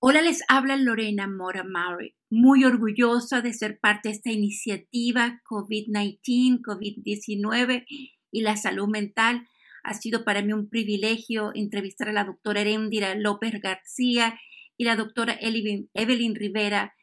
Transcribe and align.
Hola, 0.00 0.22
les 0.22 0.44
habla 0.46 0.76
Lorena 0.76 1.26
Mora 1.26 1.64
Maury, 1.64 2.14
muy 2.30 2.64
orgullosa 2.64 3.40
de 3.40 3.52
ser 3.52 3.80
parte 3.80 4.08
de 4.08 4.14
esta 4.14 4.30
iniciativa 4.30 5.40
COVID-19, 5.42 6.60
COVID-19 6.62 7.84
y 8.30 8.42
la 8.42 8.56
salud 8.56 8.86
mental. 8.86 9.44
Ha 9.82 9.94
sido 9.94 10.24
para 10.24 10.40
mí 10.40 10.52
un 10.52 10.68
privilegio 10.68 11.50
entrevistar 11.52 12.10
a 12.10 12.12
la 12.12 12.22
doctora 12.22 12.60
Erendira 12.60 13.16
López 13.16 13.60
García 13.60 14.38
y 14.76 14.84
la 14.84 14.94
doctora 14.94 15.36
Evelyn 15.40 16.34
Rivera, 16.36 16.94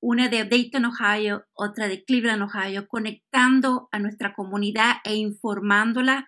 una 0.00 0.30
de 0.30 0.42
Dayton, 0.44 0.86
Ohio, 0.86 1.44
otra 1.52 1.88
de 1.88 2.04
Cleveland, 2.04 2.42
Ohio, 2.42 2.88
conectando 2.88 3.90
a 3.92 3.98
nuestra 3.98 4.32
comunidad 4.32 4.94
e 5.04 5.14
informándola. 5.14 6.26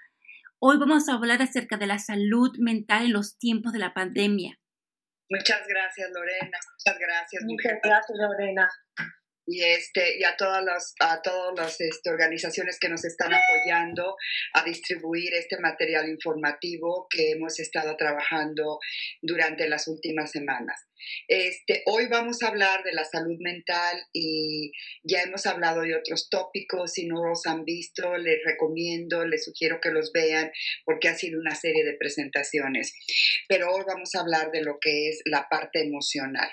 Hoy 0.59 0.77
vamos 0.77 1.09
a 1.09 1.15
hablar 1.15 1.41
acerca 1.41 1.79
de 1.79 1.87
la 1.87 1.99
salud 1.99 2.55
mental 2.59 3.07
en 3.07 3.15
los 3.15 3.39
tiempos 3.39 3.73
de 3.73 3.79
la 3.79 3.95
pandemia. 3.95 4.59
Muchas 5.33 5.67
gracias, 5.67 6.11
Lorena. 6.13 6.59
Muchas 6.77 6.99
gracias. 6.99 7.45
Muchas 7.45 7.79
gracias, 7.83 8.19
Lorena. 8.19 8.69
Y, 9.47 9.63
este, 9.65 10.19
y 10.19 10.25
a 10.25 10.37
todas 10.37 10.65
las 10.65 10.95
a 11.01 11.21
todas 11.21 11.55
las 11.57 11.81
este, 11.81 12.11
organizaciones 12.11 12.79
que 12.79 12.89
nos 12.89 13.05
están 13.05 13.33
apoyando 13.35 14.17
a 14.55 14.63
distribuir 14.63 15.35
este 15.35 15.59
material 15.59 16.09
informativo 16.09 17.07
que 17.11 17.33
hemos 17.33 17.59
estado 17.59 17.97
trabajando 17.97 18.79
durante 19.21 19.69
las 19.69 19.89
últimas 19.89 20.31
semanas. 20.31 20.87
Este, 21.29 21.83
hoy 21.87 22.07
vamos 22.09 22.43
a 22.43 22.49
hablar 22.49 22.83
de 22.85 22.93
la 22.93 23.05
salud 23.05 23.37
mental 23.41 24.05
y 24.13 24.73
ya 25.03 25.23
hemos 25.23 25.47
hablado 25.47 25.83
de 25.83 25.97
otros 25.97 26.29
tópicos. 26.31 26.93
Si 26.93 27.07
no 27.07 27.25
los 27.27 27.47
han 27.47 27.65
visto, 27.65 28.17
les 28.17 28.39
recomiendo, 28.45 29.27
les 29.27 29.45
sugiero 29.45 29.81
que 29.81 29.91
los 29.91 30.13
vean 30.13 30.51
porque 30.85 31.09
ha 31.09 31.15
sido 31.15 31.41
una 31.41 31.55
serie 31.55 31.85
de 31.85 31.95
presentaciones. 31.95 32.93
Pero 33.49 33.73
hoy 33.73 33.85
vamos 33.87 34.15
a 34.15 34.21
hablar 34.21 34.51
de 34.53 34.63
lo 34.63 34.79
que 34.81 35.09
es 35.09 35.23
la 35.25 35.47
parte 35.49 35.83
emocional. 35.83 36.51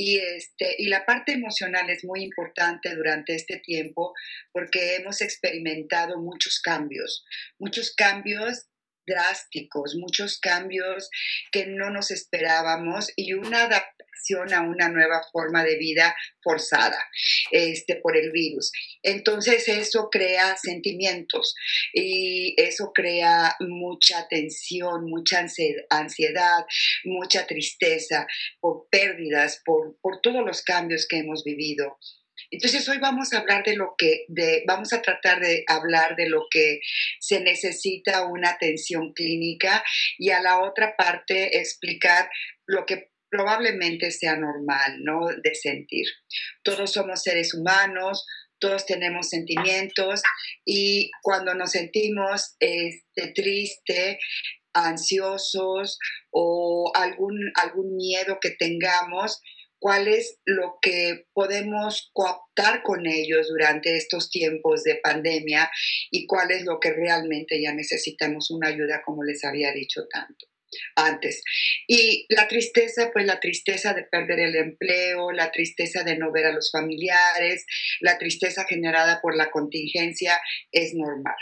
Y, 0.00 0.18
este, 0.18 0.76
y 0.78 0.86
la 0.86 1.04
parte 1.04 1.32
emocional 1.32 1.90
es 1.90 2.04
muy 2.04 2.22
importante 2.22 2.94
durante 2.94 3.34
este 3.34 3.58
tiempo 3.58 4.14
porque 4.52 4.94
hemos 4.94 5.20
experimentado 5.20 6.20
muchos 6.20 6.60
cambios, 6.60 7.24
muchos 7.58 7.92
cambios 7.96 8.68
drásticos, 9.08 9.96
muchos 9.96 10.38
cambios 10.38 11.10
que 11.50 11.66
no 11.66 11.90
nos 11.90 12.10
esperábamos 12.10 13.10
y 13.16 13.32
una 13.32 13.64
adaptación 13.64 14.52
a 14.52 14.62
una 14.62 14.88
nueva 14.88 15.22
forma 15.32 15.64
de 15.64 15.76
vida 15.76 16.14
forzada 16.42 16.98
este, 17.50 17.96
por 17.96 18.16
el 18.16 18.30
virus. 18.32 18.72
Entonces 19.02 19.68
eso 19.68 20.08
crea 20.10 20.56
sentimientos 20.56 21.54
y 21.92 22.54
eso 22.60 22.92
crea 22.94 23.54
mucha 23.60 24.26
tensión, 24.28 25.04
mucha 25.06 25.40
ansiedad, 25.90 26.64
mucha 27.04 27.46
tristeza 27.46 28.26
por 28.60 28.88
pérdidas, 28.90 29.62
por, 29.64 29.98
por 30.00 30.20
todos 30.20 30.44
los 30.44 30.62
cambios 30.62 31.06
que 31.08 31.18
hemos 31.18 31.44
vivido. 31.44 31.98
Entonces 32.50 32.88
hoy 32.88 32.98
vamos 32.98 33.32
a 33.32 33.38
hablar 33.38 33.64
de 33.64 33.76
lo 33.76 33.94
que, 33.96 34.24
de, 34.28 34.64
vamos 34.66 34.92
a 34.92 35.02
tratar 35.02 35.40
de 35.40 35.64
hablar 35.66 36.16
de 36.16 36.28
lo 36.28 36.46
que 36.50 36.80
se 37.20 37.40
necesita 37.40 38.24
una 38.26 38.50
atención 38.50 39.12
clínica 39.12 39.82
y 40.18 40.30
a 40.30 40.40
la 40.40 40.60
otra 40.60 40.96
parte 40.96 41.58
explicar 41.58 42.28
lo 42.66 42.86
que 42.86 43.10
probablemente 43.30 44.10
sea 44.10 44.36
normal, 44.36 45.02
¿no? 45.02 45.26
De 45.42 45.54
sentir. 45.54 46.06
Todos 46.62 46.92
somos 46.92 47.22
seres 47.22 47.54
humanos, 47.54 48.24
todos 48.58 48.86
tenemos 48.86 49.28
sentimientos 49.28 50.22
y 50.64 51.10
cuando 51.22 51.54
nos 51.54 51.72
sentimos 51.72 52.56
este, 52.58 53.32
triste, 53.34 54.18
ansiosos 54.72 55.98
o 56.30 56.92
algún, 56.94 57.52
algún 57.54 57.96
miedo 57.96 58.38
que 58.40 58.50
tengamos, 58.50 59.40
cuál 59.78 60.08
es 60.08 60.38
lo 60.44 60.78
que 60.80 61.26
podemos 61.32 62.10
cooptar 62.12 62.82
con 62.82 63.06
ellos 63.06 63.48
durante 63.48 63.96
estos 63.96 64.30
tiempos 64.30 64.82
de 64.82 64.96
pandemia 64.96 65.70
y 66.10 66.26
cuál 66.26 66.50
es 66.50 66.64
lo 66.64 66.80
que 66.80 66.92
realmente 66.92 67.60
ya 67.62 67.72
necesitamos 67.72 68.50
una 68.50 68.68
ayuda, 68.68 69.02
como 69.04 69.24
les 69.24 69.44
había 69.44 69.72
dicho 69.72 70.06
tanto 70.10 70.46
antes. 70.96 71.42
Y 71.86 72.26
la 72.28 72.46
tristeza, 72.48 73.10
pues 73.12 73.24
la 73.24 73.40
tristeza 73.40 73.94
de 73.94 74.04
perder 74.04 74.40
el 74.40 74.56
empleo, 74.56 75.32
la 75.32 75.50
tristeza 75.50 76.04
de 76.04 76.18
no 76.18 76.32
ver 76.32 76.46
a 76.46 76.52
los 76.52 76.70
familiares, 76.70 77.64
la 78.00 78.18
tristeza 78.18 78.64
generada 78.64 79.20
por 79.20 79.36
la 79.36 79.50
contingencia 79.50 80.38
es 80.72 80.94
normal. 80.94 81.36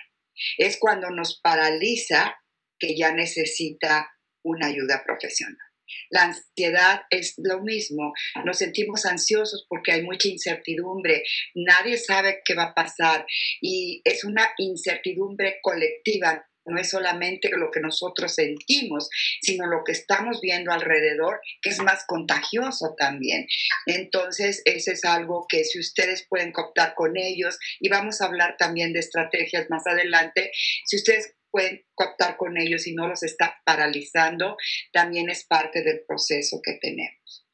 Es 0.58 0.76
cuando 0.78 1.10
nos 1.10 1.40
paraliza 1.40 2.36
que 2.78 2.96
ya 2.96 3.12
necesita 3.12 4.10
una 4.42 4.68
ayuda 4.68 5.02
profesional. 5.04 5.65
La 6.10 6.24
ansiedad 6.24 7.02
es 7.10 7.34
lo 7.38 7.62
mismo. 7.62 8.12
Nos 8.44 8.58
sentimos 8.58 9.06
ansiosos 9.06 9.66
porque 9.68 9.92
hay 9.92 10.02
mucha 10.02 10.28
incertidumbre. 10.28 11.22
Nadie 11.54 11.96
sabe 11.96 12.40
qué 12.44 12.54
va 12.54 12.64
a 12.64 12.74
pasar 12.74 13.26
y 13.60 14.00
es 14.04 14.24
una 14.24 14.48
incertidumbre 14.58 15.58
colectiva. 15.62 16.46
No 16.68 16.80
es 16.80 16.90
solamente 16.90 17.48
lo 17.56 17.70
que 17.70 17.80
nosotros 17.80 18.34
sentimos, 18.34 19.08
sino 19.40 19.66
lo 19.66 19.84
que 19.84 19.92
estamos 19.92 20.40
viendo 20.40 20.72
alrededor, 20.72 21.40
que 21.62 21.70
es 21.70 21.78
más 21.78 22.04
contagioso 22.06 22.96
también. 22.98 23.46
Entonces, 23.86 24.62
eso 24.64 24.90
es 24.90 25.04
algo 25.04 25.46
que 25.48 25.62
si 25.62 25.78
ustedes 25.78 26.26
pueden 26.28 26.50
cooptar 26.50 26.94
con 26.96 27.16
ellos, 27.16 27.56
y 27.78 27.88
vamos 27.88 28.20
a 28.20 28.26
hablar 28.26 28.56
también 28.58 28.92
de 28.92 28.98
estrategias 28.98 29.70
más 29.70 29.86
adelante, 29.86 30.50
si 30.86 30.96
ustedes 30.96 31.36
pueden 31.56 31.86
con 32.36 32.58
ellos 32.58 32.86
y 32.86 32.94
no 32.94 33.08
los 33.08 33.22
está 33.22 33.56
paralizando, 33.64 34.56
también 34.92 35.30
es 35.30 35.46
parte 35.46 35.82
del 35.82 36.02
proceso 36.06 36.60
que 36.62 36.74
tenemos. 36.74 37.46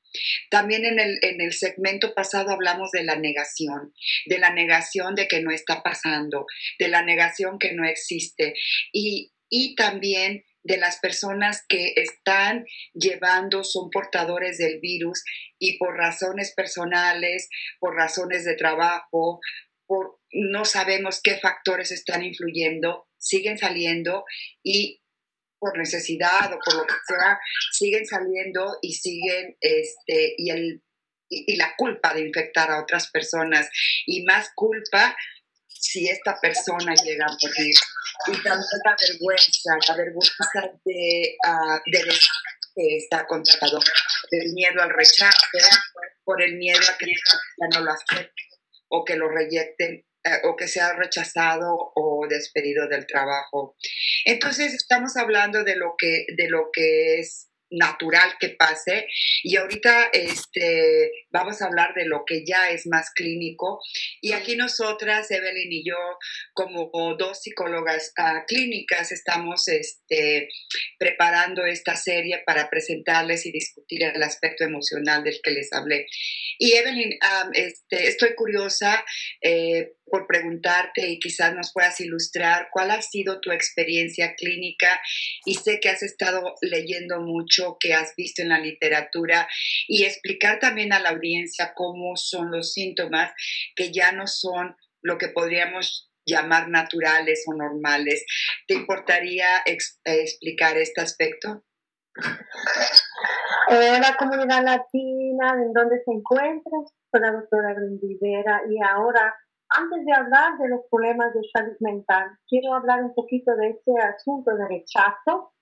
También 0.51 0.85
en 0.85 0.99
el, 0.99 1.19
en 1.23 1.41
el 1.41 1.53
segmento 1.53 2.13
pasado 2.15 2.51
hablamos 2.51 2.91
de 2.91 3.05
la 3.05 3.17
negación, 3.17 3.95
de 4.27 4.39
la 4.39 4.53
negación 4.53 5.15
de 5.15 5.29
que 5.29 5.41
no 5.41 5.53
está 5.53 5.83
pasando, 5.83 6.47
de 6.81 6.89
la 6.89 7.03
negación 7.03 7.59
que 7.59 7.73
no 7.73 7.87
existe 7.87 8.55
y, 8.93 9.33
y 9.49 9.77
también 9.77 10.45
de 10.65 10.77
las 10.77 10.99
personas 10.99 11.65
que 11.69 11.95
están 11.97 12.65
llevando, 12.93 13.63
son 13.63 13.91
portadores 13.91 14.59
del 14.59 14.81
virus 14.81 15.23
y 15.59 15.79
por 15.79 15.97
razones 15.97 16.53
personales, 16.55 17.49
por 17.79 17.95
razones 17.95 18.45
de 18.45 18.57
trabajo, 18.57 19.41
por 19.87 20.22
no 20.33 20.65
sabemos 20.65 21.21
qué 21.23 21.39
factores 21.39 21.93
están 21.93 22.23
influyendo, 22.23 23.09
siguen 23.19 23.59
saliendo 23.59 24.25
y 24.63 25.01
por 25.59 25.79
necesidad 25.79 26.53
o 26.53 26.59
por 26.65 26.75
lo 26.75 26.87
que 26.87 26.95
sea, 27.07 27.39
siguen 27.71 28.05
saliendo 28.05 28.79
y 28.83 28.95
siguen, 28.95 29.57
este, 29.61 30.35
y, 30.37 30.51
el, 30.51 30.83
y, 31.29 31.57
la 31.57 31.75
culpa 31.77 32.13
de 32.15 32.23
infectar 32.23 32.71
a 32.71 32.83
otras 32.83 33.11
personas, 33.11 33.71
y 34.07 34.25
más 34.25 34.51
culpa 34.57 35.17
si 35.69 36.09
esta 36.09 36.41
persona 36.41 36.95
llega 37.05 37.27
a 37.27 37.37
morir. 37.41 37.75
Y 38.27 38.43
también 38.43 38.67
la 38.85 38.97
vergüenza, 39.09 39.71
la 39.89 39.97
vergüenza 39.97 40.81
de, 40.85 41.37
uh, 41.47 41.91
de 41.91 42.03
que 42.75 42.97
está 42.97 43.27
contratado, 43.27 43.79
del 44.31 44.53
miedo 44.55 44.83
al 44.83 44.91
rechazo, 44.91 45.59
por 46.25 46.43
el 46.43 46.57
miedo 46.57 46.81
a 46.93 46.99
que 46.99 47.07
ya 47.07 47.69
no 47.73 47.85
lo 47.85 47.93
acepten 47.93 48.47
o 48.89 49.05
que 49.05 49.17
lo 49.17 49.29
reyecten 49.29 50.05
o 50.45 50.57
que 50.57 50.69
sea 50.69 50.93
rechazado 50.95 51.93
o 51.95 52.27
despedido 52.29 52.89
del 52.89 53.07
trabajo. 53.07 53.77
Entonces 54.25 54.75
estamos 54.75 55.17
hablando 55.17 55.65
de 55.65 55.77
lo 55.77 55.95
que, 55.99 56.27
de 56.37 56.49
lo 56.49 56.71
que 56.73 57.19
es 57.21 57.52
natural 57.73 58.37
que 58.39 58.51
pase. 58.51 59.07
Y 59.43 59.57
ahorita 59.57 60.11
este, 60.13 61.11
vamos 61.31 61.61
a 61.61 61.67
hablar 61.67 61.95
de 61.95 62.07
lo 62.07 62.25
que 62.27 62.45
ya 62.47 62.71
es 62.71 62.87
más 62.87 63.11
clínico. 63.15 63.81
Y 64.21 64.33
aquí 64.33 64.57
nosotras, 64.57 65.31
Evelyn 65.31 65.73
y 65.73 65.85
yo, 65.85 65.97
como 66.53 66.91
dos 67.19 67.43
psicólogas 67.43 68.13
uh, 68.19 68.45
clínicas, 68.47 69.13
estamos 69.13 69.69
este, 69.69 70.49
preparando 70.99 71.65
esta 71.67 71.97
serie 71.97 72.43
para 72.47 72.71
presentarles 72.71 73.47
y 73.47 73.53
discutir 73.53 74.03
el 74.05 74.23
aspecto 74.23 74.65
emocional 74.65 75.25
del 75.25 75.41
que 75.43 75.51
les 75.51 75.73
hablé. 75.73 76.07
Y 76.59 76.73
Evelyn, 76.73 77.13
um, 77.13 77.51
este, 77.55 78.09
estoy 78.09 78.35
curiosa. 78.35 79.05
Eh, 79.41 79.93
por 80.13 80.27
preguntarte 80.27 81.09
y 81.09 81.19
quizás 81.19 81.55
nos 81.55 81.73
puedas 81.73 81.99
ilustrar 82.03 82.69
cuál 82.71 82.91
ha 82.91 83.01
sido 83.01 83.41
tu 83.41 83.51
experiencia 83.51 84.35
clínica 84.35 85.01
y 85.47 85.55
sé 85.55 85.81
que 85.81 85.89
has 85.89 86.03
estado 86.03 86.55
leyendo 86.61 87.23
mucho, 87.23 87.62
que 87.81 87.95
has 87.95 88.15
visto 88.17 88.43
en 88.43 88.49
la 88.51 88.59
literatura 88.59 89.49
y 89.89 90.05
explicar 90.05 90.59
también 90.59 90.93
a 90.93 91.01
la 91.01 91.11
audiencia 91.11 91.73
cómo 91.75 92.17
son 92.17 92.51
los 92.51 92.73
síntomas 92.73 93.33
que 93.77 93.93
ya 93.93 94.13
no 94.13 94.27
son 94.27 94.77
lo 95.03 95.19
que 95.19 95.29
podríamos 95.29 96.11
llamar 96.25 96.69
naturales 96.69 97.45
o 97.49 97.55
normales. 97.55 98.25
¿Te 98.67 98.75
importaría 98.75 99.63
explicar 99.65 100.77
este 100.77 101.01
aspecto? 101.01 101.65
Hola 103.69 104.17
comunidad 104.19 104.63
latina, 104.65 105.55
¿en 105.55 105.73
dónde 105.73 106.03
se 106.05 106.13
encuentra? 106.13 106.73
Soy 107.11 107.21
la 107.21 107.33
doctora 107.33 107.75
Rivera 107.75 108.63
y 108.69 108.77
ahora 108.83 109.35
antes 109.75 110.05
de 110.05 110.13
hablar 110.13 110.59
de 110.59 110.69
los 110.69 110.81
problemas 110.91 111.33
de 111.33 111.41
salud 111.53 111.77
mental, 111.81 112.27
quiero 112.47 112.75
hablar 112.75 113.03
un 113.03 113.15
poquito 113.15 113.57
de 113.57 113.71
este 113.71 113.93
asunto 114.03 114.55
de 114.55 114.69
rechazo 114.69 115.55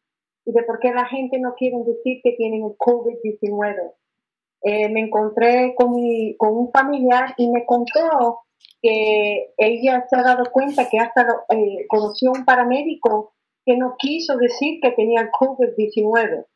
y 0.45 0.53
de 0.53 0.63
por 0.65 0.79
qué 0.81 0.93
la 0.93 1.07
gente 1.07 1.39
no 1.39 1.55
quiere 1.55 1.77
decir 1.85 2.21
que 2.23 2.33
tienen 2.33 2.65
el 2.65 2.77
COVID-19. 2.77 3.93
eh, 4.63 4.89
me 4.91 5.01
encontré 5.01 5.75
con, 5.75 5.95
con 6.37 6.57
un 6.57 6.71
familiar 6.71 7.35
y 7.37 7.51
me 7.51 7.65
contó 7.65 8.41
que 8.83 9.53
ella 9.57 10.07
se 10.09 10.17
ha 10.17 10.23
dado 10.23 10.45
cuenta 10.53 10.89
que 10.89 10.99
hasta 10.99 11.27
eh, 11.49 11.87
conoció 11.89 12.33
un 12.33 12.45
paramédico 12.45 13.33
que 13.65 13.77
no 13.77 13.95
quiso 13.99 14.37
decir 14.37 14.81
que 14.83 14.91
tenía 14.93 15.23
el 15.23 15.31
COVID-19. 15.31 16.47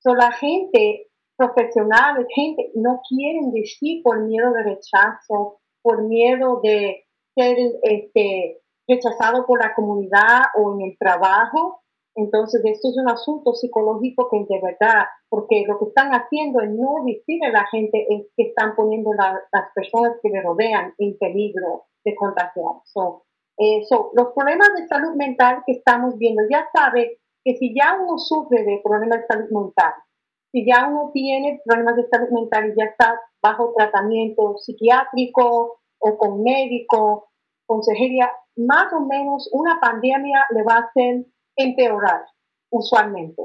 So, 0.00 0.14
la 0.14 0.32
gente 0.32 1.08
profesional, 1.36 2.26
gente, 2.34 2.72
no 2.74 3.00
quieren 3.08 3.52
decir 3.52 4.02
por 4.02 4.24
miedo 4.24 4.52
de 4.52 4.62
rechazo, 4.64 5.60
por 5.82 6.02
miedo 6.02 6.60
de 6.62 7.06
ser 7.34 7.56
este, 7.82 8.60
rechazado 8.88 9.46
por 9.46 9.62
la 9.62 9.74
comunidad 9.74 10.42
o 10.56 10.74
en 10.74 10.90
el 10.90 10.98
trabajo. 10.98 11.82
Entonces, 12.18 12.60
esto 12.64 12.88
es 12.88 12.96
un 12.98 13.08
asunto 13.08 13.54
psicológico 13.54 14.28
que 14.28 14.38
de 14.52 14.60
verdad, 14.60 15.06
porque 15.28 15.64
lo 15.68 15.78
que 15.78 15.84
están 15.84 16.10
haciendo 16.10 16.60
es 16.60 16.70
no 16.70 17.04
decirle 17.06 17.46
a 17.46 17.52
la 17.52 17.66
gente 17.68 18.06
es 18.10 18.26
que 18.36 18.48
están 18.48 18.74
poniendo 18.74 19.12
las 19.14 19.72
personas 19.72 20.16
que 20.20 20.28
le 20.28 20.42
rodean 20.42 20.92
en 20.98 21.16
peligro 21.16 21.84
de 22.04 22.16
contagiar. 22.16 22.82
So, 22.86 23.22
eh, 23.56 23.82
los 24.14 24.32
problemas 24.34 24.68
de 24.76 24.88
salud 24.88 25.14
mental 25.14 25.62
que 25.64 25.74
estamos 25.74 26.18
viendo, 26.18 26.42
ya 26.50 26.68
sabe 26.74 27.20
que 27.44 27.54
si 27.54 27.72
ya 27.72 27.96
uno 28.02 28.18
sufre 28.18 28.64
de 28.64 28.80
problemas 28.82 29.20
de 29.20 29.26
salud 29.26 29.50
mental, 29.50 29.92
si 30.50 30.66
ya 30.66 30.88
uno 30.88 31.12
tiene 31.14 31.60
problemas 31.64 31.94
de 31.94 32.08
salud 32.08 32.30
mental 32.30 32.66
y 32.66 32.80
ya 32.80 32.86
está 32.86 33.20
bajo 33.40 33.72
tratamiento 33.76 34.56
psiquiátrico 34.58 35.78
o 36.00 36.18
con 36.18 36.42
médico, 36.42 37.28
consejería, 37.64 38.28
más 38.56 38.92
o 38.92 39.06
menos 39.06 39.48
una 39.52 39.78
pandemia 39.78 40.46
le 40.50 40.64
va 40.64 40.78
a 40.78 40.88
hacer 40.88 41.26
empeorar 41.58 42.24
usualmente, 42.70 43.42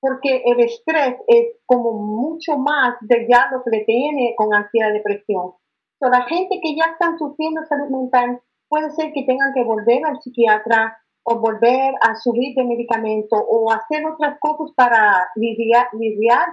porque 0.00 0.42
el 0.46 0.60
estrés 0.60 1.16
es 1.26 1.56
como 1.66 1.92
mucho 1.92 2.56
más 2.56 2.94
de 3.00 3.26
ya 3.28 3.48
lo 3.50 3.62
que 3.62 3.78
le 3.78 3.84
tiene 3.84 4.34
con 4.36 4.54
ansiedad 4.54 4.90
y 4.90 4.98
depresión. 4.98 5.54
So, 6.00 6.08
la 6.08 6.22
gente 6.22 6.60
que 6.62 6.76
ya 6.76 6.92
están 6.92 7.18
sufriendo 7.18 7.64
salud 7.64 7.90
mental 7.90 8.40
puede 8.68 8.90
ser 8.90 9.12
que 9.12 9.24
tengan 9.24 9.52
que 9.52 9.64
volver 9.64 10.04
al 10.06 10.20
psiquiatra 10.20 10.96
o 11.24 11.40
volver 11.40 11.92
a 12.00 12.14
subir 12.14 12.54
de 12.54 12.64
medicamento 12.64 13.36
o 13.36 13.70
hacer 13.72 14.06
otras 14.06 14.38
cosas 14.38 14.72
para 14.76 15.28
lidiar, 15.34 15.88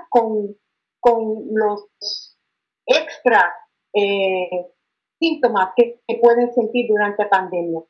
con, 0.10 0.56
con 1.00 1.46
los 1.52 2.36
extra 2.86 3.54
eh, 3.94 4.68
síntomas 5.20 5.70
que, 5.76 6.02
que 6.08 6.20
pueden 6.22 6.52
sentir 6.54 6.88
durante 6.90 7.24
la 7.24 7.30
pandemia. 7.30 7.82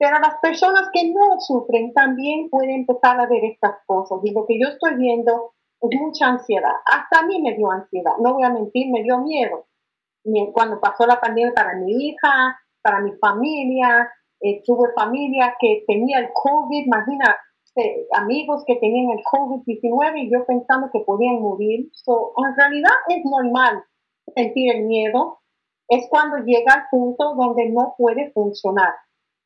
Pero 0.00 0.18
las 0.18 0.36
personas 0.40 0.88
que 0.94 1.12
no 1.12 1.38
sufren 1.40 1.92
también 1.92 2.48
pueden 2.48 2.70
empezar 2.70 3.20
a 3.20 3.26
ver 3.26 3.44
estas 3.44 3.84
cosas. 3.84 4.18
Y 4.24 4.32
lo 4.32 4.46
que 4.46 4.58
yo 4.58 4.68
estoy 4.68 4.94
viendo 4.96 5.52
es 5.78 6.00
mucha 6.00 6.28
ansiedad. 6.28 6.72
Hasta 6.86 7.20
a 7.20 7.26
mí 7.26 7.38
me 7.42 7.54
dio 7.54 7.70
ansiedad. 7.70 8.12
No 8.18 8.32
voy 8.32 8.44
a 8.44 8.48
mentir, 8.48 8.90
me 8.90 9.02
dio 9.02 9.18
miedo. 9.18 9.66
Cuando 10.54 10.80
pasó 10.80 11.06
la 11.06 11.20
pandemia 11.20 11.52
para 11.54 11.74
mi 11.74 11.92
hija, 11.92 12.58
para 12.80 13.00
mi 13.00 13.12
familia, 13.20 14.10
eh, 14.40 14.62
tuve 14.64 14.88
familia 14.96 15.54
que 15.60 15.84
tenía 15.86 16.20
el 16.20 16.30
COVID, 16.32 16.86
imagina, 16.86 17.36
eh, 17.76 18.06
amigos 18.14 18.64
que 18.66 18.76
tenían 18.76 19.10
el 19.10 19.22
COVID-19 19.22 20.16
y 20.16 20.32
yo 20.32 20.46
pensando 20.46 20.88
que 20.90 21.00
podían 21.00 21.42
morir. 21.42 21.90
So, 21.92 22.32
en 22.38 22.56
realidad 22.56 22.94
es 23.08 23.22
normal 23.22 23.84
sentir 24.34 24.76
el 24.76 24.84
miedo. 24.84 25.40
Es 25.88 26.08
cuando 26.08 26.38
llega 26.38 26.72
al 26.72 26.84
punto 26.90 27.34
donde 27.34 27.68
no 27.68 27.94
puede 27.98 28.32
funcionar 28.32 28.94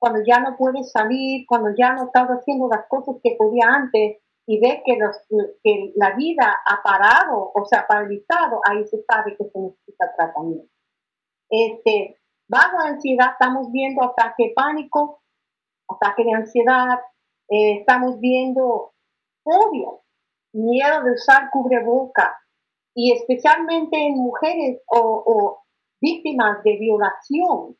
cuando 0.04 0.22
ya 0.22 0.38
no 0.38 0.54
puedes 0.58 0.92
salir, 0.92 1.46
cuando 1.48 1.70
ya 1.74 1.94
no 1.94 2.04
estás 2.04 2.28
haciendo 2.28 2.68
las 2.68 2.86
cosas 2.90 3.16
que 3.22 3.36
podía 3.38 3.64
antes 3.68 4.18
y 4.46 4.60
ves 4.60 4.82
que, 4.84 4.98
los, 4.98 5.16
que 5.62 5.94
la 5.96 6.14
vida 6.14 6.58
ha 6.66 6.82
parado 6.82 7.50
o 7.54 7.64
se 7.64 7.74
ha 7.74 7.86
paralizado, 7.86 8.60
ahí 8.68 8.84
se 8.84 9.02
sabe 9.04 9.34
que 9.34 9.48
se 9.48 9.58
necesita 9.58 10.14
tratamiento. 10.14 10.68
Este, 11.48 12.20
bajo 12.46 12.80
ansiedad 12.80 13.28
estamos 13.32 13.72
viendo 13.72 14.04
ataque 14.04 14.52
pánico, 14.54 15.22
ataque 15.88 16.22
de 16.24 16.34
ansiedad, 16.34 16.98
eh, 17.48 17.78
estamos 17.78 18.20
viendo 18.20 18.92
fobia, 19.42 19.88
miedo 20.52 21.02
de 21.02 21.12
usar 21.12 21.48
cubreboca 21.50 22.38
y 22.94 23.12
especialmente 23.12 23.96
en 23.96 24.16
mujeres 24.16 24.82
o, 24.86 24.98
o 25.00 25.62
víctimas 25.98 26.62
de 26.62 26.76
violación 26.76 27.78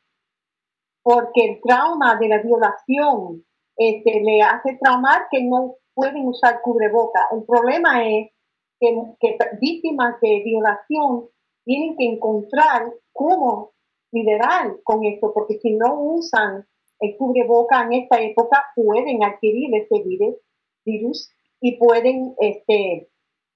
porque 1.05 1.45
el 1.45 1.61
trauma 1.61 2.15
de 2.15 2.27
la 2.27 2.41
violación 2.41 3.45
este, 3.77 4.21
le 4.21 4.41
hace 4.41 4.75
traumar 4.81 5.27
que 5.29 5.43
no 5.43 5.75
pueden 5.93 6.27
usar 6.27 6.61
cubreboca. 6.63 7.27
El 7.31 7.43
problema 7.43 8.09
es 8.09 8.31
que, 8.79 9.37
víctimas 9.61 10.19
de 10.19 10.41
violación 10.43 11.27
tienen 11.63 11.95
que 11.95 12.05
encontrar 12.05 12.91
cómo 13.13 13.73
liderar 14.11 14.77
con 14.83 15.05
esto, 15.05 15.31
porque 15.31 15.59
si 15.59 15.73
no 15.75 15.93
usan 16.01 16.65
el 16.99 17.15
cubreboca 17.17 17.83
en 17.83 17.93
esta 18.01 18.19
época, 18.19 18.65
pueden 18.75 19.23
adquirir 19.23 19.69
virus, 19.91 20.35
virus 20.83 21.29
y 21.61 21.77
pueden, 21.77 22.33
este, 22.39 23.09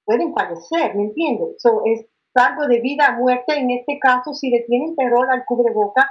pueden 0.06 0.36
fallecer, 0.36 0.96
¿me 0.96 1.06
entiendes? 1.06 1.56
So, 1.58 1.82
es 1.86 2.06
algo 2.36 2.68
de 2.68 2.80
vida 2.80 3.08
a 3.08 3.18
muerte 3.18 3.58
en 3.58 3.72
este 3.72 3.98
caso, 3.98 4.36
si 4.36 4.52
le 4.52 4.60
tienen 4.68 4.96
terror 4.96 5.28
al 5.32 5.46
cubreboca, 5.46 6.08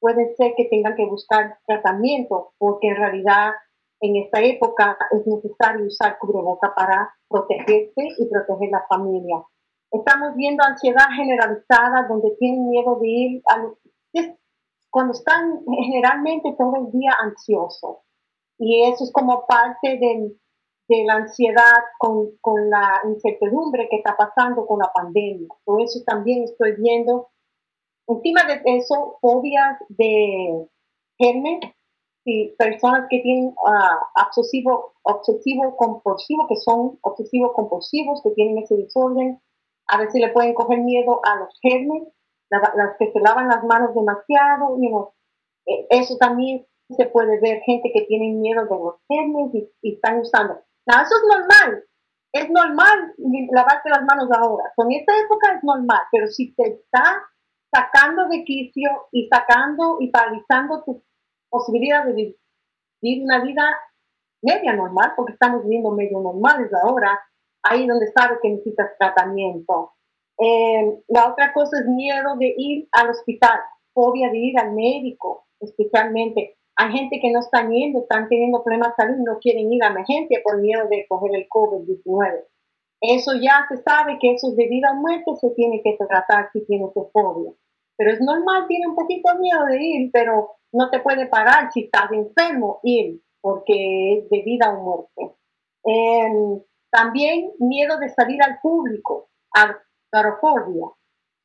puede 0.00 0.34
ser 0.34 0.54
que 0.56 0.64
tengan 0.64 0.96
que 0.96 1.06
buscar 1.06 1.58
tratamiento, 1.66 2.52
porque 2.58 2.88
en 2.88 2.96
realidad 2.96 3.52
en 4.00 4.16
esta 4.16 4.40
época 4.40 4.96
es 5.10 5.26
necesario 5.26 5.86
usar 5.86 6.18
cubreboca 6.18 6.74
para 6.74 7.14
protegerse 7.28 8.08
y 8.18 8.28
proteger 8.28 8.70
la 8.70 8.84
familia. 8.88 9.44
Estamos 9.92 10.34
viendo 10.36 10.64
ansiedad 10.64 11.08
generalizada, 11.14 12.06
donde 12.08 12.34
tienen 12.38 12.68
miedo 12.70 12.98
de 13.00 13.08
ir 13.08 13.42
cuando 14.90 15.12
están 15.12 15.60
generalmente 15.66 16.54
todo 16.58 16.76
el 16.76 16.90
día 16.92 17.12
ansiosos. 17.20 17.98
Y 18.58 18.84
eso 18.84 19.04
es 19.04 19.12
como 19.12 19.46
parte 19.46 19.98
de 19.98 21.04
la 21.04 21.14
ansiedad 21.14 21.78
con, 21.98 22.36
con, 22.40 22.68
la 22.68 23.00
incertidumbre 23.04 23.88
que 23.88 23.96
está 23.96 24.16
pasando 24.16 24.66
con 24.66 24.80
la 24.80 24.90
pandemia. 24.92 25.48
Por 25.64 25.80
eso 25.80 26.00
también 26.04 26.44
estoy 26.44 26.74
viendo 26.76 27.28
Encima 28.06 28.42
de 28.44 28.60
eso, 28.64 29.18
fobias 29.20 29.78
de 29.88 30.68
germen, 31.18 31.60
y 32.24 32.54
personas 32.56 33.06
que 33.08 33.20
tienen 33.20 33.48
uh, 33.48 34.22
obsesivo, 34.26 34.94
obsesivo 35.02 35.76
compulsivo, 35.76 36.46
que 36.48 36.56
son 36.56 36.98
obsesivos 37.02 37.52
compulsivos, 37.54 38.20
que 38.22 38.30
tienen 38.30 38.58
ese 38.58 38.76
desorden, 38.76 39.40
a 39.86 39.98
veces 39.98 40.20
le 40.20 40.30
pueden 40.30 40.54
coger 40.54 40.80
miedo 40.80 41.20
a 41.24 41.36
los 41.36 41.58
germes, 41.62 42.04
las 42.50 42.96
que 42.98 43.10
se 43.12 43.20
lavan 43.20 43.48
las 43.48 43.64
manos 43.64 43.94
demasiado, 43.94 44.76
e, 45.66 45.86
eso 45.90 46.16
también 46.18 46.66
se 46.96 47.06
puede 47.06 47.40
ver 47.40 47.60
gente 47.62 47.90
que 47.92 48.02
tiene 48.02 48.34
miedo 48.34 48.64
de 48.64 48.70
los 48.70 48.96
germes 49.08 49.54
y, 49.54 49.92
están 49.92 50.20
usando. 50.20 50.54
No, 50.86 51.02
eso 51.02 51.14
es 51.14 51.38
normal, 51.38 51.84
es 52.32 52.50
normal 52.50 53.14
lavarse 53.52 53.88
las 53.88 54.02
manos 54.02 54.28
ahora. 54.32 54.72
Con 54.76 54.92
esta 54.92 55.12
época 55.18 55.54
es 55.56 55.64
normal, 55.64 56.00
pero 56.10 56.26
si 56.26 56.54
te 56.54 56.68
está 56.68 57.22
sacando 57.72 58.28
de 58.28 58.44
quicio 58.44 58.90
y 59.12 59.28
sacando 59.28 59.98
y 60.00 60.10
paralizando 60.10 60.82
tu 60.84 61.02
posibilidad 61.48 62.04
de 62.04 62.36
vivir 63.02 63.24
una 63.24 63.42
vida 63.42 63.76
media 64.42 64.72
normal, 64.74 65.12
porque 65.16 65.32
estamos 65.32 65.62
viviendo 65.62 65.90
medio 65.90 66.20
normales 66.20 66.70
ahora, 66.82 67.18
ahí 67.62 67.86
donde 67.86 68.10
sabes 68.12 68.38
que 68.42 68.50
necesitas 68.50 68.90
tratamiento. 68.98 69.92
Eh, 70.38 71.02
la 71.08 71.30
otra 71.30 71.52
cosa 71.52 71.80
es 71.80 71.86
miedo 71.86 72.36
de 72.38 72.54
ir 72.56 72.88
al 72.92 73.10
hospital, 73.10 73.60
fobia 73.92 74.30
de 74.30 74.38
ir 74.38 74.58
al 74.58 74.72
médico, 74.72 75.46
especialmente. 75.60 76.56
Hay 76.76 76.92
gente 76.92 77.20
que 77.20 77.30
no 77.30 77.40
está 77.40 77.68
yendo, 77.68 78.00
están 78.00 78.28
teniendo 78.28 78.62
problemas 78.62 78.96
de 78.96 79.04
salud, 79.04 79.16
no 79.18 79.38
quieren 79.38 79.70
ir 79.70 79.84
a 79.84 79.88
emergencia 79.88 80.40
por 80.42 80.58
miedo 80.58 80.88
de 80.88 81.04
coger 81.08 81.34
el 81.34 81.46
COVID-19. 81.48 82.44
Eso 83.00 83.32
ya 83.34 83.66
se 83.68 83.78
sabe 83.82 84.18
que 84.20 84.34
eso 84.34 84.50
es 84.50 84.56
de 84.56 84.68
vida 84.68 84.92
o 84.92 84.96
muerte, 84.96 85.34
se 85.40 85.50
tiene 85.50 85.80
que 85.82 85.96
tratar 85.96 86.50
si 86.52 86.64
tienes 86.66 86.92
fobia. 86.92 87.52
Pero 87.96 88.12
es 88.12 88.20
normal, 88.20 88.66
tiene 88.68 88.88
un 88.88 88.94
poquito 88.94 89.34
miedo 89.38 89.64
de 89.66 89.82
ir, 89.82 90.10
pero 90.12 90.56
no 90.72 90.90
te 90.90 91.00
puede 91.00 91.26
parar 91.26 91.72
si 91.72 91.84
estás 91.84 92.12
enfermo 92.12 92.80
ir, 92.82 93.20
porque 93.40 94.18
es 94.18 94.30
de 94.30 94.42
vida 94.42 94.74
o 94.74 94.82
muerte. 94.82 95.36
Em, 95.84 96.60
también 96.90 97.52
miedo 97.58 97.98
de 97.98 98.08
salir 98.10 98.42
al 98.42 98.58
público, 98.60 99.28
agorafobia. 100.12 100.88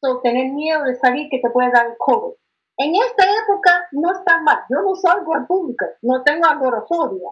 So, 0.01 0.19
tener 0.21 0.51
miedo 0.51 0.83
de 0.83 0.95
salir 0.95 1.29
que 1.29 1.39
te 1.39 1.49
puede 1.49 1.71
dar 1.71 1.87
el 1.87 1.97
COVID. 1.97 2.33
En 2.77 2.93
esta 2.95 3.23
época 3.43 3.87
no 3.91 4.11
está 4.11 4.41
mal. 4.41 4.59
Yo 4.69 4.81
no 4.81 4.95
salgo 4.95 5.33
al 5.33 5.47
público, 5.47 5.85
no 6.01 6.23
tengo 6.23 6.45
agorafobia. 6.45 7.29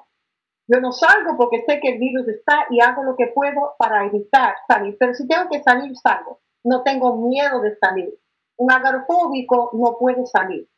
Yo 0.68 0.80
no 0.80 0.92
salgo 0.92 1.36
porque 1.38 1.64
sé 1.68 1.80
que 1.80 1.90
el 1.90 2.00
virus 2.00 2.28
está 2.28 2.66
y 2.70 2.80
hago 2.82 3.04
lo 3.04 3.16
que 3.16 3.28
puedo 3.28 3.76
para 3.78 4.06
evitar 4.06 4.56
salir. 4.68 4.96
Pero 5.00 5.14
si 5.14 5.28
tengo 5.28 5.50
que 5.50 5.62
salir, 5.62 5.96
salgo. 5.98 6.40
No 6.64 6.84
tengo 6.84 7.16
miedo 7.18 7.60
de 7.62 7.76
salir. 7.78 8.14
Un 8.58 8.72
agorafóbico 8.72 9.72
no 9.74 9.98
puede 10.00 10.26
salir. 10.26 10.70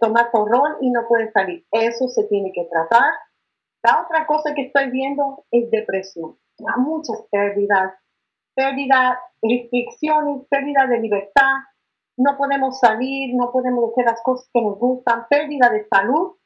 Tomar 0.00 0.30
rol 0.32 0.76
y 0.80 0.90
no 0.90 1.08
puede 1.08 1.32
salir. 1.32 1.66
Eso 1.72 2.06
se 2.08 2.24
tiene 2.24 2.52
que 2.52 2.68
tratar. 2.70 3.14
La 3.82 4.02
otra 4.02 4.26
cosa 4.26 4.54
que 4.54 4.66
estoy 4.66 4.90
viendo 4.90 5.44
es 5.50 5.70
depresión. 5.70 6.38
Hay 6.58 6.80
muchas 6.80 7.24
pérdidas. 7.30 7.94
pérdida, 8.54 9.18
restricciones, 9.40 10.46
pérdida 10.48 10.86
de 10.86 11.00
libertad, 11.00 11.54
no 12.16 12.36
podemos 12.36 12.78
salir, 12.78 13.34
no 13.34 13.50
podemos 13.50 13.90
hacer 13.90 14.04
las 14.04 14.22
cosas 14.22 14.48
que 14.52 14.60
nos 14.62 14.78
gustan, 14.78 15.26
pérdida 15.28 15.70
de 15.70 15.86
salud. 15.88 16.36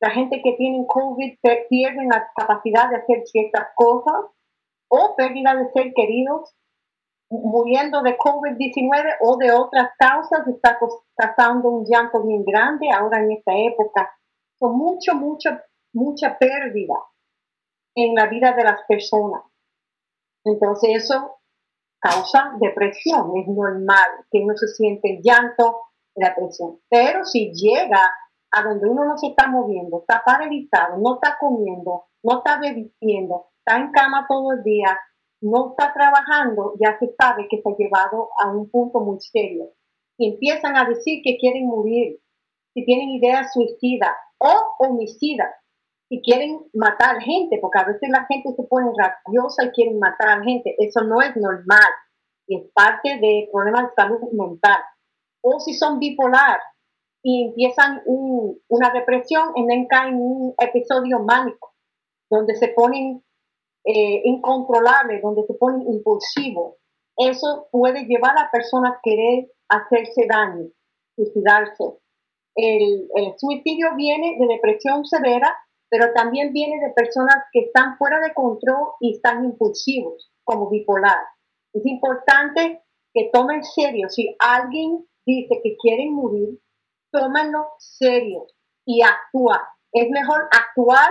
La 0.00 0.10
gente 0.10 0.40
que 0.42 0.52
tiene 0.52 0.84
COVID 0.86 1.38
pierde 1.68 2.04
la 2.06 2.30
capacidad 2.34 2.90
de 2.90 2.96
hacer 2.96 3.22
ciertas 3.26 3.68
cosas 3.74 4.14
o 4.88 5.14
pérdida 5.16 5.54
de 5.54 5.70
ser 5.72 5.92
queridos, 5.94 6.54
muriendo 7.30 8.02
de 8.02 8.16
COVID-19 8.16 9.16
o 9.20 9.36
de 9.38 9.52
otras 9.52 9.90
causas, 9.98 10.46
está 10.46 10.78
causando 11.16 11.70
un 11.70 11.84
llanto 11.84 12.22
bien 12.22 12.44
grande 12.44 12.90
ahora 12.90 13.20
en 13.20 13.32
esta 13.32 13.52
época. 13.56 14.10
Son 14.58 14.76
mucho, 14.76 15.14
mucho, 15.14 15.50
mucha 15.92 16.38
pérdida 16.38 16.94
en 17.96 18.14
la 18.14 18.26
vida 18.26 18.52
de 18.52 18.64
las 18.64 18.82
personas. 18.86 19.42
Entonces 20.44 21.04
eso 21.04 21.38
causa 21.98 22.52
depresión, 22.60 23.32
es 23.38 23.48
normal 23.48 24.26
que 24.30 24.40
uno 24.40 24.54
se 24.56 24.68
siente 24.68 25.20
llanto, 25.22 25.80
la 26.14 26.28
depresión. 26.28 26.80
Pero 26.90 27.24
si 27.24 27.50
llega 27.52 27.98
a 28.54 28.62
donde 28.62 28.88
uno 28.88 29.04
no 29.04 29.18
se 29.18 29.28
está 29.28 29.48
moviendo, 29.48 30.00
está 30.00 30.22
paralizado, 30.24 30.96
no 30.98 31.14
está 31.14 31.36
comiendo, 31.40 32.04
no 32.22 32.38
está 32.38 32.60
bebiendo, 32.60 33.46
está 33.58 33.80
en 33.80 33.90
cama 33.90 34.26
todo 34.28 34.52
el 34.52 34.62
día, 34.62 34.96
no 35.40 35.70
está 35.70 35.92
trabajando, 35.92 36.74
ya 36.80 36.96
se 36.98 37.12
sabe 37.20 37.48
que 37.50 37.60
se 37.60 37.68
ha 37.68 37.76
llevado 37.76 38.28
a 38.42 38.50
un 38.50 38.70
punto 38.70 39.00
muy 39.00 39.20
serio. 39.20 39.72
Y 40.16 40.34
empiezan 40.34 40.76
a 40.76 40.84
decir 40.84 41.20
que 41.24 41.36
quieren 41.36 41.66
morir, 41.66 42.20
si 42.72 42.84
tienen 42.84 43.10
ideas 43.10 43.52
suicidas 43.52 44.12
o 44.38 44.76
homicidas, 44.78 45.52
si 46.08 46.22
quieren 46.22 46.60
matar 46.74 47.20
gente, 47.20 47.58
porque 47.60 47.78
a 47.80 47.86
veces 47.86 48.08
la 48.10 48.24
gente 48.26 48.54
se 48.54 48.62
pone 48.64 48.90
rabiosa 48.96 49.64
y 49.64 49.70
quieren 49.70 49.98
matar 49.98 50.28
a 50.28 50.44
gente. 50.44 50.76
Eso 50.78 51.02
no 51.02 51.20
es 51.20 51.34
normal 51.36 51.90
y 52.46 52.60
es 52.60 52.70
parte 52.72 53.18
de 53.18 53.48
problemas 53.52 53.84
de 53.84 53.94
salud 53.96 54.20
mental. 54.32 54.78
O 55.42 55.58
si 55.58 55.74
son 55.74 55.98
bipolar 55.98 56.58
y 57.24 57.46
empiezan 57.48 58.02
una 58.04 58.92
depresión 58.92 59.48
y 59.56 59.60
en 59.72 59.88
un 60.14 60.54
episodio 60.58 61.20
mánico, 61.20 61.74
donde 62.30 62.54
se 62.54 62.68
ponen 62.68 63.24
eh, 63.84 64.22
incontrolables, 64.24 65.22
donde 65.22 65.44
se 65.46 65.54
ponen 65.54 65.82
impulsivos. 65.90 66.76
Eso 67.16 67.68
puede 67.70 68.04
llevar 68.04 68.38
a 68.38 68.50
personas 68.52 68.94
a 68.94 69.00
querer 69.02 69.50
hacerse 69.68 70.26
daño, 70.28 70.68
suicidarse. 71.16 71.84
El, 72.56 73.08
el 73.14 73.34
suicidio 73.38 73.96
viene 73.96 74.36
de 74.38 74.46
depresión 74.46 75.04
severa 75.04 75.52
pero 75.94 76.12
también 76.12 76.52
viene 76.52 76.84
de 76.84 76.92
personas 76.92 77.36
que 77.52 77.60
están 77.60 77.96
fuera 77.98 78.18
de 78.18 78.34
control 78.34 78.94
y 78.98 79.14
están 79.14 79.44
impulsivos, 79.44 80.28
como 80.42 80.68
bipolar. 80.68 81.18
Es 81.72 81.86
importante 81.86 82.82
que 83.12 83.30
tomen 83.32 83.62
serio. 83.62 84.08
Si 84.08 84.34
alguien 84.40 85.06
dice 85.24 85.60
que 85.62 85.76
quieren 85.76 86.12
morir, 86.12 86.58
tómenlo 87.14 87.68
serio 87.78 88.46
y 88.84 89.02
actúa. 89.02 89.62
Es 89.92 90.10
mejor 90.10 90.48
actuar 90.50 91.10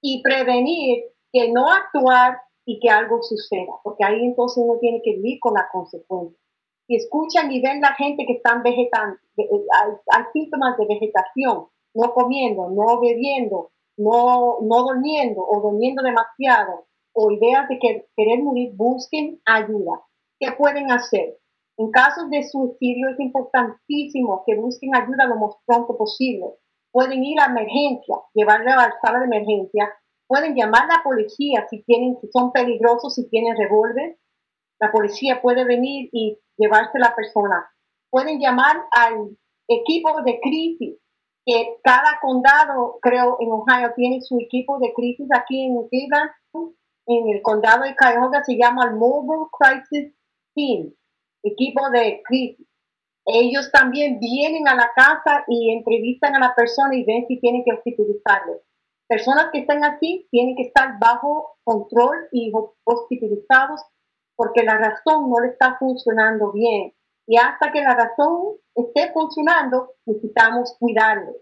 y 0.00 0.22
prevenir 0.22 1.06
que 1.32 1.50
no 1.50 1.68
actuar 1.68 2.38
y 2.64 2.78
que 2.78 2.88
algo 2.88 3.20
suceda, 3.22 3.72
porque 3.82 4.04
ahí 4.04 4.24
entonces 4.24 4.62
uno 4.64 4.78
tiene 4.78 5.02
que 5.02 5.16
vivir 5.16 5.38
con 5.40 5.54
la 5.54 5.68
consecuencia. 5.70 6.38
Si 6.86 6.96
escuchan 6.96 7.50
y 7.50 7.60
ven 7.60 7.80
la 7.80 7.94
gente 7.94 8.24
que 8.26 8.34
están 8.34 8.62
vegetando, 8.62 9.16
eh, 9.36 9.48
hay 10.12 10.22
síntomas 10.32 10.76
de 10.78 10.86
vegetación, 10.86 11.66
no 11.94 12.14
comiendo, 12.14 12.70
no 12.70 13.00
bebiendo, 13.00 13.70
no, 13.96 14.58
no 14.60 14.82
durmiendo 14.82 15.42
o 15.46 15.60
durmiendo 15.60 16.02
demasiado 16.02 16.86
o 17.12 17.30
ideas 17.30 17.68
de 17.68 17.78
que, 17.78 18.06
querer 18.16 18.42
morir, 18.42 18.72
busquen 18.74 19.40
ayuda. 19.44 20.02
¿Qué 20.38 20.52
pueden 20.52 20.90
hacer? 20.90 21.38
En 21.76 21.90
casos 21.90 22.30
de 22.30 22.44
suicidio 22.44 23.08
es 23.08 23.18
importantísimo 23.18 24.44
que 24.46 24.54
busquen 24.54 24.94
ayuda 24.94 25.26
lo 25.26 25.36
más 25.36 25.56
pronto 25.66 25.96
posible. 25.96 26.46
Pueden 26.92 27.24
ir 27.24 27.40
a 27.40 27.46
emergencia, 27.46 28.16
llevarle 28.32 28.70
a 28.70 28.76
la 28.76 28.94
sala 29.02 29.18
de 29.18 29.24
emergencia. 29.24 29.92
Pueden 30.28 30.54
llamar 30.54 30.84
a 30.84 30.98
la 30.98 31.02
policía 31.02 31.66
si, 31.68 31.82
tienen, 31.82 32.16
si 32.20 32.28
son 32.28 32.52
peligrosos, 32.52 33.14
si 33.14 33.28
tienen 33.28 33.56
revólver. 33.56 34.18
La 34.80 34.92
policía 34.92 35.42
puede 35.42 35.64
venir 35.64 36.08
y 36.12 36.38
llevarse 36.56 36.98
a 36.98 37.08
la 37.08 37.14
persona. 37.16 37.68
Pueden 38.10 38.38
llamar 38.38 38.76
al 38.92 39.36
equipo 39.68 40.22
de 40.22 40.38
crisis 40.40 40.98
que 41.44 41.76
cada 41.82 42.20
condado, 42.22 42.98
creo, 43.02 43.36
en 43.40 43.50
Ohio 43.50 43.92
tiene 43.96 44.20
su 44.20 44.38
equipo 44.40 44.78
de 44.78 44.92
crisis 44.94 45.28
aquí 45.34 45.66
en 45.66 45.88
Cleveland. 45.88 46.30
En 47.06 47.28
el 47.28 47.42
condado 47.42 47.84
de 47.84 47.94
Cuyahoga 47.96 48.42
se 48.44 48.56
llama 48.56 48.86
el 48.86 48.94
Mobile 48.94 49.48
Crisis 49.52 50.14
Team, 50.54 50.94
equipo 51.44 51.90
de 51.90 52.22
crisis. 52.24 52.66
Ellos 53.26 53.70
también 53.72 54.18
vienen 54.18 54.68
a 54.68 54.74
la 54.74 54.90
casa 54.94 55.44
y 55.48 55.72
entrevistan 55.72 56.34
a 56.34 56.40
la 56.40 56.54
persona 56.54 56.94
y 56.94 57.04
ven 57.04 57.26
si 57.26 57.40
tienen 57.40 57.64
que 57.64 57.72
hospitalizarle. 57.72 58.60
Personas 59.08 59.50
que 59.52 59.60
están 59.60 59.84
aquí 59.84 60.26
tienen 60.30 60.56
que 60.56 60.64
estar 60.64 60.98
bajo 60.98 61.56
control 61.62 62.28
y 62.32 62.52
hospitalizados 62.84 63.80
porque 64.36 64.62
la 64.62 64.76
razón 64.76 65.30
no 65.30 65.40
le 65.40 65.48
está 65.48 65.76
funcionando 65.78 66.52
bien. 66.52 66.92
Y 67.26 67.38
hasta 67.38 67.72
que 67.72 67.80
la 67.80 67.94
razón 67.94 68.56
esté 68.74 69.12
funcionando, 69.12 69.92
necesitamos 70.04 70.76
cuidarle. 70.78 71.32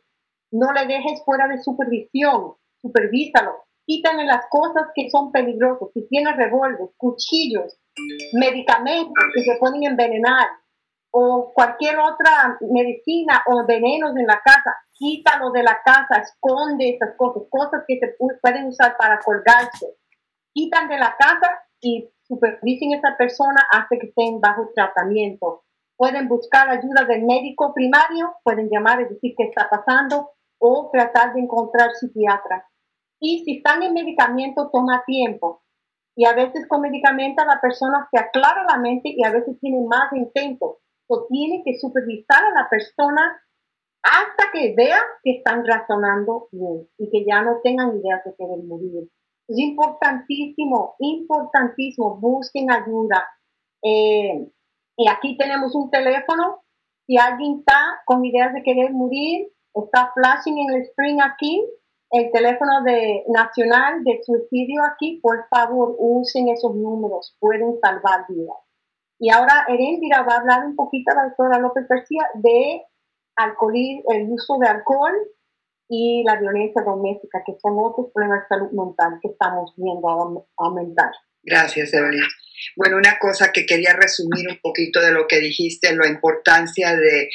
No 0.52 0.72
le 0.72 0.86
dejes 0.86 1.24
fuera 1.24 1.48
de 1.48 1.62
supervisión, 1.62 2.54
supervísalo. 2.82 3.64
Quítale 3.86 4.24
las 4.24 4.46
cosas 4.50 4.88
que 4.94 5.10
son 5.10 5.32
peligrosas. 5.32 5.88
Si 5.94 6.06
tiene 6.08 6.32
revólver, 6.34 6.90
cuchillos, 6.96 7.76
medicamentos 8.32 9.24
que 9.34 9.42
se 9.42 9.56
pueden 9.58 9.84
envenenar 9.84 10.48
o 11.10 11.52
cualquier 11.54 11.98
otra 11.98 12.58
medicina 12.60 13.42
o 13.46 13.66
venenos 13.66 14.16
en 14.16 14.26
la 14.26 14.40
casa, 14.42 14.76
quítalo 14.92 15.50
de 15.50 15.62
la 15.62 15.80
casa, 15.84 16.22
esconde 16.22 16.90
esas 16.90 17.14
cosas, 17.16 17.42
cosas 17.50 17.84
que 17.86 17.98
se 17.98 18.16
pueden 18.40 18.68
usar 18.68 18.96
para 18.96 19.18
colgarse. 19.20 19.98
Quitan 20.54 20.88
de 20.88 20.98
la 20.98 21.14
casa 21.18 21.62
y 21.80 22.08
supervisen 22.22 22.94
a 22.94 22.96
esa 22.96 23.16
persona 23.16 23.66
hasta 23.70 23.98
que 23.98 24.06
estén 24.06 24.40
bajo 24.40 24.70
tratamiento 24.74 25.64
pueden 26.02 26.26
buscar 26.26 26.68
ayuda 26.68 27.04
del 27.04 27.22
médico 27.22 27.72
primario, 27.72 28.34
pueden 28.42 28.68
llamar 28.68 29.02
y 29.02 29.04
decir 29.04 29.34
qué 29.36 29.44
está 29.44 29.68
pasando 29.70 30.30
o 30.58 30.90
tratar 30.92 31.32
de 31.32 31.42
encontrar 31.42 31.92
psiquiatra. 31.94 32.68
Y 33.20 33.44
si 33.44 33.58
están 33.58 33.84
en 33.84 33.94
medicamento, 33.94 34.68
toma 34.72 35.04
tiempo. 35.06 35.61
Y 36.14 36.26
a 36.26 36.34
veces 36.34 36.66
con 36.68 36.82
medicamentos 36.82 37.44
la 37.46 37.60
persona 37.60 38.08
se 38.10 38.18
aclara 38.18 38.64
la 38.68 38.78
mente 38.78 39.08
y 39.08 39.24
a 39.24 39.30
veces 39.30 39.58
tiene 39.60 39.80
más 39.86 40.12
intentos. 40.12 40.76
O 41.08 41.26
tiene 41.28 41.62
que 41.64 41.78
supervisar 41.78 42.44
a 42.44 42.62
la 42.62 42.68
persona 42.68 43.40
hasta 44.02 44.50
que 44.52 44.74
vea 44.74 44.98
que 45.22 45.38
están 45.38 45.64
razonando 45.64 46.48
bien 46.50 46.88
y 46.98 47.10
que 47.10 47.24
ya 47.24 47.42
no 47.42 47.60
tengan 47.62 47.96
ideas 47.96 48.24
de 48.24 48.34
querer 48.36 48.62
morir. 48.64 49.08
Es 49.48 49.58
importantísimo, 49.58 50.94
importantísimo, 50.98 52.16
busquen 52.18 52.70
ayuda. 52.70 53.26
Eh, 53.82 54.48
y 54.96 55.08
aquí 55.08 55.36
tenemos 55.36 55.74
un 55.74 55.90
teléfono. 55.90 56.62
Si 57.06 57.16
alguien 57.16 57.58
está 57.60 58.02
con 58.04 58.24
ideas 58.24 58.52
de 58.54 58.62
querer 58.62 58.92
morir, 58.92 59.48
está 59.74 60.12
flashing 60.14 60.58
en 60.58 60.74
el 60.74 60.86
screen 60.86 61.20
aquí, 61.20 61.64
el 62.12 62.30
teléfono 62.30 62.82
de 62.84 63.24
nacional 63.28 64.04
de 64.04 64.20
suicidio 64.22 64.82
aquí, 64.84 65.18
por 65.22 65.46
favor 65.48 65.96
usen 65.98 66.48
esos 66.50 66.74
números, 66.74 67.34
pueden 67.40 67.78
salvar 67.80 68.26
vidas. 68.28 68.58
Y 69.18 69.30
ahora 69.30 69.64
Erendira 69.66 70.22
va 70.22 70.34
a 70.34 70.40
hablar 70.40 70.66
un 70.66 70.76
poquito, 70.76 71.14
la 71.14 71.24
doctora 71.24 71.58
López 71.58 71.86
García, 71.88 72.28
de 72.34 72.82
alcohol, 73.36 73.74
el 73.74 74.30
uso 74.30 74.58
de 74.58 74.68
alcohol 74.68 75.14
y 75.88 76.22
la 76.24 76.36
violencia 76.36 76.82
doméstica, 76.82 77.42
que 77.46 77.56
son 77.62 77.76
otros 77.78 78.10
problemas 78.12 78.42
de 78.42 78.48
salud 78.48 78.70
mental 78.72 79.18
que 79.22 79.28
estamos 79.28 79.72
viendo 79.76 80.46
aumentar. 80.58 81.12
Gracias, 81.42 81.94
Evelyn. 81.94 82.24
Bueno, 82.76 82.96
una 82.96 83.18
cosa 83.18 83.52
que 83.52 83.66
quería 83.66 83.94
resumir 83.94 84.48
un 84.48 84.58
poquito 84.60 85.00
de 85.00 85.12
lo 85.12 85.26
que 85.26 85.40
dijiste, 85.40 85.94
la 85.94 86.08
importancia 86.08 86.96
de, 86.96 87.28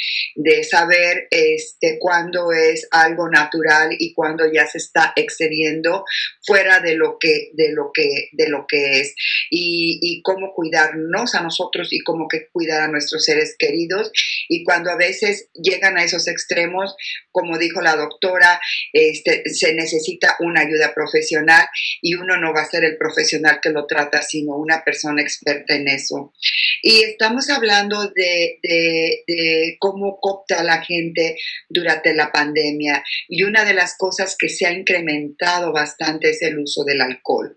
saber 0.63 1.27
este, 1.29 1.97
cuándo 1.99 2.51
es 2.51 2.87
algo 2.91 3.29
natural 3.29 3.95
y 3.97 4.13
cuándo 4.13 4.45
ya 4.51 4.65
se 4.67 4.79
está 4.79 5.13
excediendo 5.15 6.03
fuera 6.45 6.79
de 6.79 6.95
lo 6.95 7.17
que, 7.19 7.51
de 7.53 7.71
lo 7.73 7.91
que, 7.93 8.29
de 8.31 8.49
lo 8.49 8.65
que 8.67 9.01
es. 9.01 9.15
Y, 9.49 10.21
cómo 10.23 10.53
cuidarnos 10.53 11.35
a 11.35 11.41
nosotros 11.41 11.89
y 11.91 11.99
cómo 11.99 12.27
que 12.27 12.47
cuidar 12.51 12.81
a 12.81 12.87
nuestros 12.87 13.23
seres 13.23 13.55
queridos. 13.57 14.11
Y 14.49 14.63
cuando 14.63 14.91
a 14.91 14.97
veces 14.97 15.49
llegan 15.53 15.97
a 15.97 16.03
esos 16.03 16.27
extremos, 16.27 16.95
como 17.31 17.57
dijo 17.57 17.81
la 17.81 17.95
doctora, 17.95 18.59
este, 18.91 19.43
se 19.49 19.73
necesita 19.73 20.35
una 20.39 20.61
ayuda 20.61 20.93
profesional 20.93 21.67
y 22.01 22.15
uno 22.15 22.37
no 22.37 22.53
va 22.53 22.61
a 22.61 22.69
ser 22.69 22.83
el 22.83 22.97
profesional 22.97 23.59
que 23.61 23.69
lo 23.69 23.85
trata, 23.85 24.21
sino 24.21 24.55
una 24.57 24.83
persona 24.83 25.16
experta 25.21 25.75
en 25.75 25.87
eso. 25.87 26.33
Y 26.81 27.03
estamos 27.03 27.49
hablando 27.49 28.11
de, 28.15 29.75
cómo 29.79 30.19
copta 30.19 30.63
la 30.63 30.81
gente 30.81 31.37
durante 31.69 32.13
la 32.13 32.31
pandemia. 32.31 33.03
Y 33.27 33.43
una 33.43 33.65
de 33.65 33.73
las 33.73 33.95
cosas 33.97 34.35
que 34.37 34.49
se 34.49 34.65
ha 34.65 34.71
incrementado 34.71 35.71
bastante 35.71 36.29
es 36.31 36.41
el 36.41 36.59
uso 36.59 36.83
del 36.83 37.01
alcohol, 37.01 37.55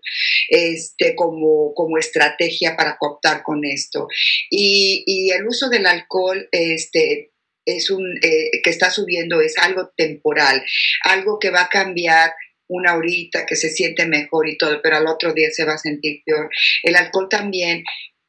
este, 0.49 1.15
como, 1.15 1.73
como 1.73 1.97
estrategia 1.97 2.75
para 2.75 2.97
cooptar 2.97 3.43
con 3.43 3.65
esto. 3.65 4.07
Y, 4.49 5.03
y 5.05 5.31
el 5.31 5.47
uso 5.47 5.69
del 5.69 5.85
alcohol, 5.85 6.47
este, 6.51 7.31
es 7.65 7.89
un, 7.91 8.17
eh, 8.21 8.61
que 8.63 8.69
está 8.69 8.89
subiendo 8.89 9.41
es 9.41 9.57
algo 9.57 9.91
temporal, 9.95 10.63
algo 11.03 11.39
que 11.39 11.51
va 11.51 11.63
a 11.63 11.69
cambiar 11.69 12.31
una 12.71 12.95
horita 12.95 13.45
que 13.45 13.55
se 13.55 13.69
siente 13.69 14.05
mejor 14.05 14.47
y 14.47 14.57
todo, 14.57 14.81
pero 14.81 14.97
al 14.97 15.07
otro 15.07 15.33
día 15.33 15.49
se 15.51 15.65
va 15.65 15.73
a 15.73 15.77
sentir 15.77 16.21
peor. 16.25 16.49
El 16.83 16.95
alcohol 16.95 17.27
también 17.29 17.83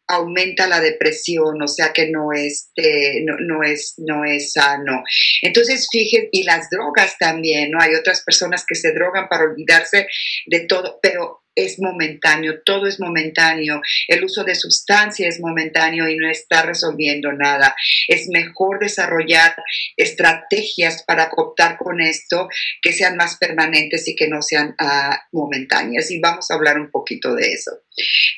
aumenta 0.08 0.66
la 0.66 0.80
depresión, 0.80 1.62
o 1.62 1.68
sea 1.68 1.92
que 1.92 2.10
no 2.10 2.32
es, 2.32 2.70
eh, 2.76 3.24
no, 3.24 3.62
es, 3.62 3.94
no 3.98 4.24
es 4.24 4.52
sano. 4.52 5.02
Entonces, 5.42 5.86
fíjense, 5.90 6.28
y 6.32 6.42
las 6.42 6.68
drogas 6.70 7.16
también, 7.18 7.70
¿no? 7.70 7.80
Hay 7.80 7.94
otras 7.94 8.22
personas 8.22 8.64
que 8.66 8.74
se 8.74 8.92
drogan 8.92 9.28
para 9.28 9.44
olvidarse 9.44 10.06
de 10.46 10.60
todo, 10.66 10.98
pero 11.00 11.44
es 11.54 11.78
momentáneo, 11.78 12.62
todo 12.64 12.86
es 12.86 12.98
momentáneo, 13.00 13.80
el 14.08 14.24
uso 14.24 14.44
de 14.44 14.54
sustancia 14.54 15.28
es 15.28 15.40
momentáneo 15.40 16.08
y 16.08 16.16
no 16.16 16.30
está 16.30 16.62
resolviendo 16.62 17.32
nada. 17.32 17.74
Es 18.08 18.28
mejor 18.28 18.78
desarrollar 18.80 19.54
estrategias 19.96 21.02
para 21.04 21.28
cooptar 21.30 21.76
con 21.76 22.00
esto 22.00 22.48
que 22.80 22.92
sean 22.92 23.16
más 23.16 23.36
permanentes 23.36 24.06
y 24.08 24.14
que 24.14 24.28
no 24.28 24.42
sean 24.42 24.74
ah, 24.78 25.20
momentáneas. 25.32 26.10
Y 26.10 26.20
vamos 26.20 26.50
a 26.50 26.54
hablar 26.54 26.78
un 26.78 26.90
poquito 26.90 27.34
de 27.34 27.52
eso. 27.52 27.72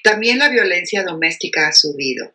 También 0.03 0.39
la 0.39 0.49
violencia 0.49 1.05
doméstica 1.05 1.69
ha 1.69 1.73
subido. 1.73 2.35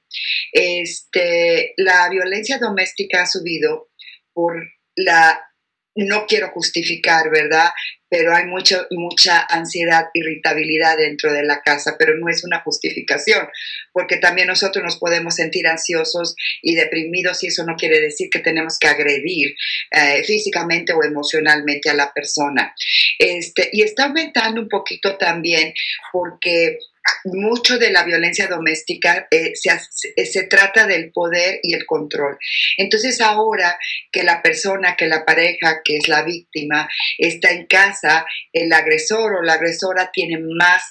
Este, 0.52 1.74
la 1.78 2.10
violencia 2.10 2.58
doméstica 2.58 3.24
ha 3.24 3.26
subido 3.26 3.90
por 4.34 4.56
la 4.96 5.49
no 5.96 6.26
quiero 6.28 6.50
justificar, 6.52 7.30
¿verdad? 7.30 7.70
Pero 8.10 8.36
hay 8.36 8.46
mucho, 8.46 8.88
mucha 8.92 9.46
ansiedad, 9.50 10.06
irritabilidad 10.14 10.98
dentro 10.98 11.32
de 11.32 11.44
la 11.44 11.62
casa, 11.62 11.96
pero 11.98 12.18
no 12.18 12.28
es 12.30 12.44
una 12.44 12.62
justificación, 12.62 13.48
porque 13.94 14.18
también 14.18 14.48
nosotros 14.48 14.84
nos 14.84 14.98
podemos 14.98 15.36
sentir 15.36 15.68
ansiosos 15.68 16.36
y 16.62 16.76
deprimidos 16.76 17.44
y 17.44 17.48
eso 17.48 17.64
no 17.66 17.76
quiere 17.76 18.00
decir 18.00 18.30
que 18.32 18.40
tenemos 18.40 18.78
que 18.80 18.88
agredir 18.88 19.56
eh, 19.92 20.24
físicamente 20.24 20.94
o 20.94 21.04
emocionalmente 21.04 21.90
a 21.90 21.94
la 21.94 22.12
persona. 22.12 22.74
Este, 23.20 23.70
y 23.74 23.84
está 23.84 24.06
aumentando 24.06 24.62
un 24.62 24.70
poquito 24.70 25.18
también 25.18 25.74
porque 26.12 26.78
mucho 27.26 27.78
de 27.78 27.92
la 27.92 28.04
violencia 28.04 28.48
doméstica 28.48 29.28
eh, 29.32 29.54
se, 29.56 30.26
se, 30.26 30.44
trata 30.44 30.88
del 30.88 31.12
poder 31.12 31.60
y 31.64 31.74
el 31.74 31.86
control. 31.86 32.38
Entonces 32.78 33.22
ahora 33.22 33.78
que 34.12 34.24
la 34.24 34.42
persona, 34.42 34.96
que 34.96 35.08
la 35.08 35.26
pareja, 35.26 35.82
que 35.84 35.98
es 35.98 36.08
la 36.08 36.24
víctima, 36.24 36.90
está 37.18 37.52
en 37.52 37.66
casa, 37.68 38.26
el 38.54 38.72
agresor 38.74 39.36
o 39.36 39.44
la 39.44 39.54
agresora 39.54 40.10
tiene 40.14 40.40
más 40.58 40.84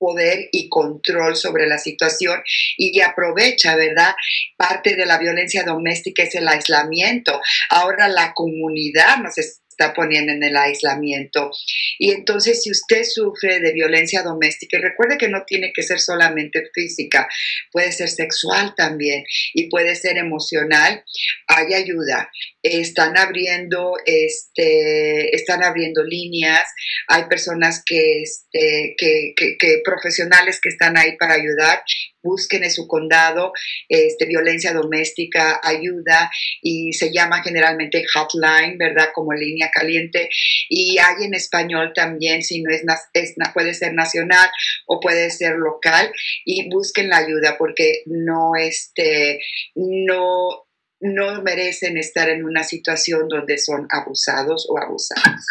poder 0.00 0.48
y 0.50 0.68
control 0.70 1.36
sobre 1.36 1.66
la 1.66 1.78
situación 1.78 2.42
y 2.76 3.00
aprovecha, 3.02 3.76
¿verdad? 3.76 4.14
Parte 4.56 4.96
de 4.96 5.04
la 5.04 5.18
violencia 5.18 5.62
doméstica 5.62 6.22
es 6.22 6.34
el 6.34 6.48
aislamiento. 6.48 7.40
Ahora 7.68 8.08
la 8.08 8.32
comunidad 8.32 9.18
nos 9.18 9.36
está 9.80 9.94
poniendo 9.94 10.32
en 10.32 10.42
el 10.42 10.56
aislamiento. 10.56 11.50
Y 11.98 12.10
entonces, 12.10 12.62
si 12.62 12.70
usted 12.70 13.02
sufre 13.02 13.60
de 13.60 13.72
violencia 13.72 14.22
doméstica, 14.22 14.78
y 14.78 14.82
recuerde 14.82 15.16
que 15.16 15.28
no 15.28 15.44
tiene 15.46 15.72
que 15.74 15.82
ser 15.82 15.98
solamente 15.98 16.62
física, 16.74 17.26
puede 17.72 17.90
ser 17.92 18.08
sexual 18.08 18.74
también 18.76 19.24
y 19.54 19.70
puede 19.70 19.94
ser 19.94 20.18
emocional, 20.18 21.02
hay 21.46 21.74
ayuda. 21.74 22.30
Están 22.62 23.16
abriendo, 23.16 23.94
este, 24.04 25.34
están 25.34 25.62
abriendo 25.62 26.02
líneas, 26.04 26.68
hay 27.08 27.24
personas 27.24 27.82
que, 27.84 28.22
este, 28.22 28.94
que, 28.96 29.34
que 29.58 29.82
profesionales 29.84 30.60
que 30.62 30.68
están 30.68 30.96
ahí 30.96 31.16
para 31.16 31.34
ayudar 31.34 31.82
busquen 32.22 32.64
en 32.64 32.70
su 32.70 32.86
condado 32.86 33.52
este, 33.88 34.26
violencia 34.26 34.72
doméstica, 34.72 35.60
ayuda 35.62 36.30
y 36.62 36.92
se 36.92 37.12
llama 37.12 37.42
generalmente 37.42 38.04
hotline, 38.14 38.78
¿verdad? 38.78 39.08
Como 39.14 39.32
línea 39.32 39.70
caliente. 39.72 40.28
Y 40.68 40.98
hay 40.98 41.24
en 41.24 41.34
español 41.34 41.92
también, 41.94 42.42
si 42.42 42.62
no 42.62 42.72
es, 42.72 42.82
es 43.14 43.34
puede 43.54 43.74
ser 43.74 43.94
nacional 43.94 44.50
o 44.86 45.00
puede 45.00 45.30
ser 45.30 45.56
local 45.56 46.12
y 46.44 46.68
busquen 46.70 47.08
la 47.08 47.18
ayuda 47.18 47.56
porque 47.58 48.02
no, 48.06 48.52
este, 48.58 49.40
no, 49.74 50.66
no 51.00 51.42
merecen 51.42 51.96
estar 51.96 52.28
en 52.28 52.44
una 52.44 52.62
situación 52.62 53.28
donde 53.28 53.58
son 53.58 53.86
abusados 53.90 54.68
o 54.70 54.78
abusadas. 54.78 55.46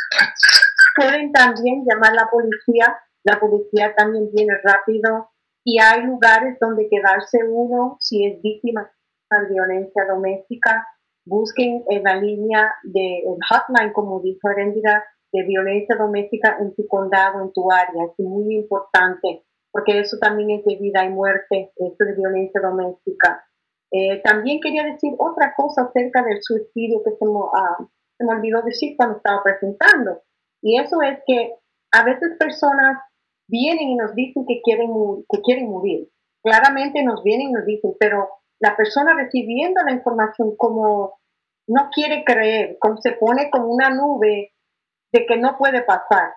Pueden 0.95 1.31
también 1.31 1.83
llamar 1.87 2.11
a 2.11 2.23
la 2.23 2.29
policía, 2.29 2.97
la 3.23 3.39
policía 3.39 3.93
también 3.95 4.29
viene 4.33 4.53
rápido 4.63 5.31
y 5.63 5.79
hay 5.79 6.03
lugares 6.03 6.57
donde 6.59 6.87
quedarse 6.89 7.39
uno 7.47 7.97
si 7.99 8.25
es 8.25 8.41
víctima 8.41 8.91
de 9.29 9.53
violencia 9.53 10.05
doméstica. 10.07 10.87
Busquen 11.25 11.83
en 11.89 12.03
la 12.03 12.15
línea 12.15 12.73
de 12.83 13.23
hotline, 13.49 13.93
como 13.93 14.21
dijo 14.21 14.49
Erendira, 14.49 15.03
de 15.31 15.43
violencia 15.43 15.95
doméstica 15.95 16.57
en 16.59 16.73
tu 16.75 16.87
condado, 16.87 17.41
en 17.41 17.53
tu 17.53 17.71
área. 17.71 18.05
Es 18.05 18.25
muy 18.25 18.55
importante 18.55 19.43
porque 19.71 19.99
eso 19.99 20.17
también 20.19 20.49
es 20.51 20.65
de 20.65 20.75
vida 20.77 21.05
y 21.05 21.09
muerte, 21.09 21.71
esto 21.75 22.05
de 22.05 22.15
violencia 22.15 22.59
doméstica. 22.61 23.45
Eh, 23.91 24.21
también 24.23 24.59
quería 24.61 24.83
decir 24.83 25.13
otra 25.17 25.53
cosa 25.55 25.83
acerca 25.83 26.23
del 26.23 26.41
suicidio 26.41 27.01
que 27.03 27.11
se 27.11 27.25
me, 27.25 27.39
ah, 27.53 27.77
se 28.17 28.23
me 28.23 28.33
olvidó 28.33 28.61
decir 28.61 28.95
cuando 28.97 29.17
estaba 29.17 29.41
presentando. 29.43 30.21
Y 30.61 30.79
eso 30.79 31.01
es 31.01 31.19
que 31.25 31.55
a 31.91 32.03
veces 32.03 32.37
personas 32.37 32.99
vienen 33.47 33.89
y 33.89 33.95
nos 33.95 34.13
dicen 34.13 34.45
que 34.47 34.61
quieren, 34.61 34.91
que 35.29 35.41
quieren 35.41 35.69
morir. 35.69 36.09
Claramente 36.43 37.03
nos 37.03 37.23
vienen 37.23 37.49
y 37.49 37.51
nos 37.53 37.65
dicen, 37.65 37.93
pero 37.99 38.29
la 38.59 38.75
persona 38.75 39.15
recibiendo 39.15 39.81
la 39.83 39.93
información 39.93 40.55
como 40.55 41.19
no 41.67 41.89
quiere 41.93 42.23
creer, 42.23 42.77
como 42.79 42.97
se 42.97 43.13
pone 43.13 43.49
como 43.49 43.67
una 43.67 43.89
nube 43.89 44.53
de 45.11 45.25
que 45.25 45.37
no 45.37 45.57
puede 45.57 45.81
pasar. 45.83 46.33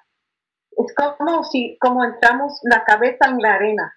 Es 0.76 0.94
como 0.94 1.44
si 1.44 1.76
como 1.78 2.04
entramos 2.04 2.60
la 2.62 2.84
cabeza 2.84 3.28
en 3.28 3.38
la 3.38 3.54
arena. 3.54 3.94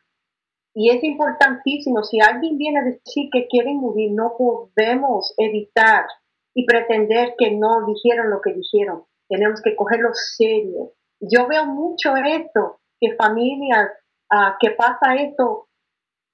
Y 0.76 0.90
es 0.90 1.02
importantísimo, 1.04 2.04
si 2.04 2.20
alguien 2.20 2.58
viene 2.58 2.80
a 2.80 2.84
decir 2.84 3.30
que 3.32 3.48
quieren 3.48 3.78
morir, 3.78 4.12
no 4.12 4.36
podemos 4.38 5.34
evitar 5.38 6.06
y 6.54 6.66
pretender 6.66 7.36
que 7.38 7.52
no 7.52 7.86
dijeron 7.86 8.30
lo 8.30 8.42
que 8.42 8.54
dijeron. 8.54 9.06
Tenemos 9.30 9.62
que 9.62 9.76
cogerlo 9.76 10.10
serio. 10.14 10.92
Yo 11.22 11.48
veo 11.48 11.66
mucho 11.66 12.16
esto 12.18 12.82
que 13.00 13.16
familias 13.16 13.90
uh, 14.34 14.58
que 14.60 14.72
pasa 14.72 15.16
esto 15.16 15.70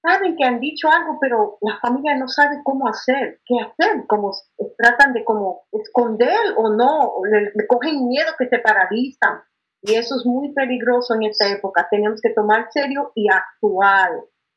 saben 0.02 0.36
que 0.36 0.44
han 0.44 0.58
dicho 0.58 0.88
algo, 0.88 1.18
pero 1.20 1.58
la 1.60 1.78
familia 1.78 2.16
no 2.16 2.26
sabe 2.26 2.60
cómo 2.64 2.88
hacer, 2.88 3.40
qué 3.46 3.54
hacer, 3.60 4.04
como 4.08 4.32
tratan 4.76 5.12
de 5.12 5.24
como 5.24 5.62
esconder 5.70 6.54
o 6.56 6.70
no, 6.70 7.12
le, 7.30 7.66
cogen 7.68 8.08
miedo 8.08 8.32
que 8.36 8.48
se 8.48 8.58
paralizan. 8.58 9.40
Y 9.80 9.94
eso 9.94 10.16
es 10.16 10.26
muy 10.26 10.52
peligroso 10.52 11.14
en 11.14 11.24
esta 11.24 11.48
época. 11.48 11.86
Tenemos 11.90 12.20
que 12.20 12.30
tomar 12.30 12.68
serio 12.72 13.12
y 13.14 13.28
actuar 13.28 14.10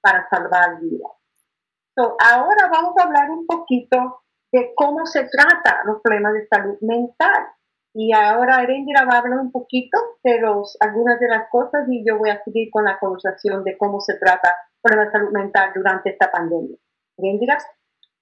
para 0.05 0.29
salvar 0.29 0.79
vidas. 0.81 1.11
ahora 1.97 2.69
vamos 2.71 2.93
a 2.99 3.03
hablar 3.05 3.31
un 3.31 3.47
poquito 3.47 4.21
de 4.51 4.71
cómo 4.75 5.07
se 5.07 5.23
trata 5.23 5.81
los 5.85 5.99
problemas 6.03 6.33
de 6.33 6.47
salud 6.47 6.77
mental. 6.81 7.47
Y 7.95 8.13
ahora 8.13 8.61
Erendira 8.61 9.05
va 9.05 9.15
a 9.15 9.19
hablar 9.19 9.39
un 9.39 9.51
poquito 9.51 9.97
de 10.23 10.39
los, 10.39 10.77
algunas 10.79 11.19
de 11.19 11.27
las 11.27 11.49
cosas 11.49 11.87
y 11.89 12.05
yo 12.05 12.19
voy 12.19 12.29
a 12.29 12.43
seguir 12.43 12.69
con 12.69 12.83
la 12.83 12.99
conversación 12.99 13.63
de 13.63 13.77
cómo 13.77 13.99
se 13.99 14.15
trata 14.19 14.53
por 14.81 14.95
la 14.95 15.11
salud 15.11 15.31
mental 15.31 15.71
durante 15.73 16.11
esta 16.11 16.29
pandemia. 16.29 16.77
Erendira. 17.17 17.57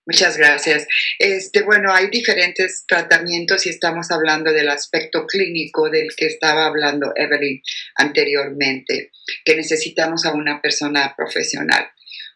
Muchas 0.05 0.37
gracias. 0.37 0.85
Este, 1.17 1.61
bueno, 1.61 1.93
hay 1.93 2.07
diferentes 2.07 2.83
tratamientos 2.85 3.65
y 3.65 3.69
estamos 3.69 4.11
hablando 4.11 4.51
del 4.51 4.69
aspecto 4.69 5.25
clínico 5.25 5.89
del 5.89 6.09
que 6.15 6.25
estaba 6.25 6.65
hablando 6.65 7.13
Evelyn 7.15 7.61
anteriormente, 7.95 9.11
que 9.45 9.55
necesitamos 9.55 10.25
a 10.25 10.33
una 10.33 10.61
persona 10.61 11.13
profesional. 11.15 11.89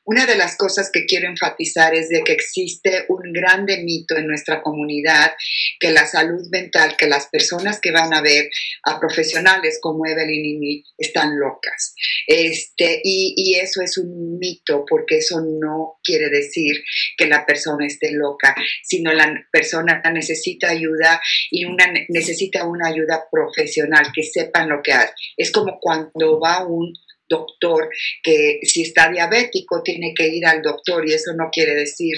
Una 0.08 0.26
de 0.26 0.38
las 0.38 0.56
cosas 0.56 0.90
que 0.90 1.06
quiero 1.06 1.28
enfatizar 1.28 1.94
es 1.94 2.08
de 2.08 2.24
que 2.24 2.32
existe 2.32 3.04
un 3.10 3.34
grande 3.34 3.84
mito 3.84 4.16
en 4.16 4.26
nuestra 4.26 4.62
comunidad 4.62 5.34
que 5.82 5.92
la 5.92 6.08
salud 6.08 6.48
mental, 6.50 6.96
que 6.98 7.08
las 7.08 7.28
personas 7.28 7.82
que 7.82 7.92
van 7.92 8.14
a 8.14 8.22
ver 8.22 8.50
a 8.84 9.02
profesionales 9.02 9.80
como 9.82 10.06
Evelyn 10.06 10.46
y 10.46 10.58
mí 10.60 10.84
están 10.98 11.38
locas. 11.38 11.94
Este, 12.26 13.02
y, 13.04 13.58
eso 13.58 13.82
es 13.82 13.98
un 13.98 14.38
mito 14.40 14.86
porque 14.90 15.18
eso 15.18 15.42
no 15.42 16.00
quiere 16.02 16.30
decir 16.30 16.82
que 17.18 17.28
la 17.28 17.46
persona 17.46 17.86
esté 17.86 18.12
loca, 18.14 18.56
sino 18.84 19.12
la 19.12 19.34
persona 19.52 20.02
necesita 20.14 20.70
ayuda 20.70 21.20
y 21.52 21.66
una, 21.66 21.92
necesita 22.08 22.66
una 22.66 22.88
ayuda 22.88 23.26
profesional, 23.30 24.06
que 24.16 24.24
sepan 24.24 24.70
lo 24.70 24.82
que 24.82 24.94
hace. 24.94 25.12
Es 25.36 25.52
como 25.52 25.80
cuando 25.82 26.40
va 26.40 26.66
un 26.66 26.94
doctor, 27.30 27.90
que 28.24 28.60
si 28.64 28.84
está 28.84 29.10
diabético 29.10 29.82
tiene 29.84 30.14
que 30.16 30.28
ir 30.28 30.46
al 30.46 30.62
doctor 30.62 31.08
y 31.08 31.14
eso 31.14 31.32
no 31.38 31.50
quiere 31.52 31.76
decir 31.76 32.14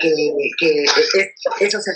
que, 0.00 0.84
eso 1.60 1.80
se. 1.80 1.90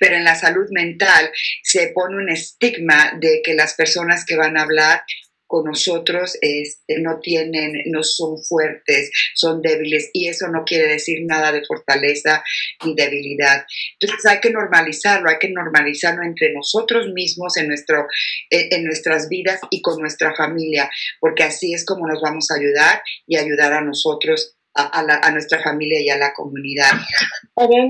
Pero 0.00 0.16
en 0.16 0.24
la 0.24 0.34
salud 0.34 0.66
mental 0.70 1.30
se 1.62 1.88
pone 1.94 2.16
un 2.16 2.30
estigma 2.30 3.16
de 3.20 3.40
que 3.44 3.54
las 3.54 3.74
personas 3.74 4.24
que 4.24 4.36
van 4.36 4.56
a 4.56 4.62
hablar 4.62 5.02
con 5.46 5.64
nosotros 5.64 6.36
este, 6.40 7.00
no 7.00 7.20
tienen, 7.20 7.72
no 7.86 8.02
son 8.02 8.36
fuertes, 8.42 9.10
son 9.34 9.60
débiles 9.62 10.10
y 10.12 10.28
eso 10.28 10.48
no 10.48 10.64
quiere 10.64 10.88
decir 10.88 11.20
nada 11.26 11.52
de 11.52 11.64
fortaleza 11.64 12.42
ni 12.84 12.94
debilidad. 12.94 13.64
Entonces 14.00 14.24
hay 14.30 14.40
que 14.40 14.50
normalizarlo, 14.50 15.30
hay 15.30 15.38
que 15.38 15.50
normalizarlo 15.50 16.22
entre 16.22 16.52
nosotros 16.52 17.08
mismos, 17.12 17.56
en, 17.56 17.68
nuestro, 17.68 18.06
en 18.50 18.84
nuestras 18.84 19.28
vidas 19.28 19.60
y 19.70 19.82
con 19.82 20.00
nuestra 20.00 20.34
familia, 20.34 20.90
porque 21.20 21.44
así 21.44 21.74
es 21.74 21.84
como 21.84 22.06
nos 22.06 22.20
vamos 22.22 22.50
a 22.50 22.58
ayudar 22.58 23.02
y 23.26 23.36
ayudar 23.36 23.72
a 23.72 23.80
nosotros 23.80 24.56
a, 24.74 25.30
nuestra 25.30 25.62
familia 25.62 26.00
y 26.00 26.10
a 26.10 26.18
la 26.18 26.32
comunidad. 26.34 26.90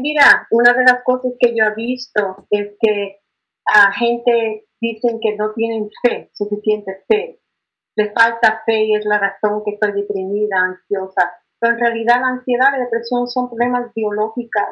mira, 0.01 0.47
una 0.51 0.73
de 0.75 0.85
las 0.85 1.03
cosas 1.05 1.33
que 1.39 1.55
yo 1.57 1.65
he 1.65 1.75
visto 1.75 2.47
es 2.51 2.73
que 2.81 3.21
a 3.67 3.93
gente 3.93 4.67
dicen 4.81 5.19
que 5.23 5.35
no 5.37 5.53
tienen 5.55 5.89
fe, 6.03 6.31
suficiente 6.35 6.93
fe, 7.09 7.41
le 7.97 8.11
falta 8.13 8.63
fe 8.67 8.85
y 8.85 8.95
es 8.95 9.05
la 9.05 9.19
razón 9.19 9.63
que 9.65 9.73
estoy 9.73 9.93
deprimida, 9.93 10.57
ansiosa. 10.59 11.33
Pero 11.61 11.75
en 11.75 11.81
realidad 11.81 12.21
la 12.21 12.29
ansiedad 12.29 12.69
y 12.69 12.79
la 12.79 12.85
depresión 12.85 13.27
son 13.29 13.49
problemas 13.49 13.93
biológicos, 13.95 14.63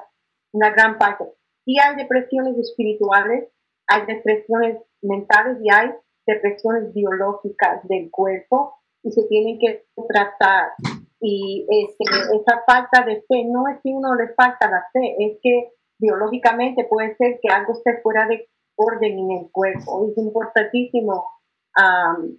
una 0.53 0.71
gran 0.71 0.99
parte. 0.99 1.25
Y 1.65 1.79
hay 1.79 1.97
depresiones 1.97 2.59
espirituales, 2.59 3.49
hay 3.87 4.07
depresiones 4.07 4.79
mentales 5.01 5.59
y 5.63 5.71
hay 5.73 5.91
depresiones 6.27 6.93
biológicas 6.93 7.87
del 7.89 8.11
cuerpo 8.11 8.75
y 9.03 9.13
se 9.13 9.23
tienen 9.29 9.59
que 9.59 9.87
tratar. 10.09 10.73
Y 11.21 11.67
este, 11.69 12.05
esa 12.37 12.63
falta 12.67 13.05
de 13.05 13.23
fe 13.23 13.45
no 13.45 13.69
es 13.69 13.79
que 13.83 13.91
uno 13.91 14.15
le 14.17 14.35
falta 14.35 14.69
la 14.69 14.85
fe, 14.93 15.17
es 15.19 15.39
que 15.41 15.73
biológicamente 15.99 16.85
puede 16.85 17.15
ser 17.17 17.39
que 17.41 17.49
algo 17.49 17.75
esté 17.75 18.01
fuera 18.03 18.27
de 18.27 18.49
orden 18.77 19.19
en 19.19 19.31
el 19.31 19.51
cuerpo. 19.53 20.09
Es 20.09 20.19
importantísimo 20.19 21.25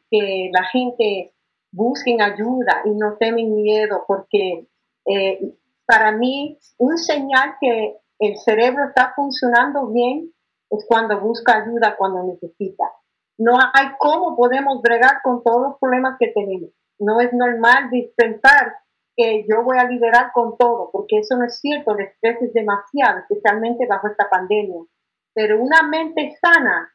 que 0.09 0.49
la 0.51 0.63
gente 0.65 1.33
busquen 1.71 2.21
ayuda 2.21 2.81
y 2.85 2.91
no 2.91 3.17
temen 3.19 3.55
miedo, 3.55 4.03
porque 4.07 4.67
eh, 5.05 5.39
para 5.85 6.11
mí 6.11 6.57
un 6.77 6.97
señal 6.97 7.55
que 7.59 7.97
el 8.19 8.37
cerebro 8.37 8.85
está 8.87 9.13
funcionando 9.15 9.87
bien 9.87 10.31
es 10.69 10.85
cuando 10.87 11.19
busca 11.19 11.63
ayuda, 11.63 11.95
cuando 11.97 12.23
necesita. 12.23 12.85
No 13.37 13.57
hay 13.57 13.87
cómo 13.97 14.35
podemos 14.35 14.81
bregar 14.81 15.21
con 15.23 15.43
todos 15.43 15.69
los 15.69 15.79
problemas 15.79 16.17
que 16.19 16.27
tenemos. 16.27 16.69
No 16.99 17.19
es 17.19 17.33
normal 17.33 17.89
dispensar 17.89 18.75
que 19.15 19.45
yo 19.49 19.63
voy 19.63 19.77
a 19.77 19.85
liderar 19.85 20.31
con 20.31 20.57
todo, 20.57 20.89
porque 20.91 21.19
eso 21.19 21.35
no 21.37 21.45
es 21.45 21.59
cierto, 21.59 21.91
el 21.91 22.05
estrés 22.05 22.41
es 22.41 22.53
demasiado, 22.53 23.19
especialmente 23.19 23.85
bajo 23.87 24.07
esta 24.07 24.29
pandemia. 24.29 24.81
Pero 25.33 25.61
una 25.61 25.83
mente 25.83 26.35
sana 26.41 26.91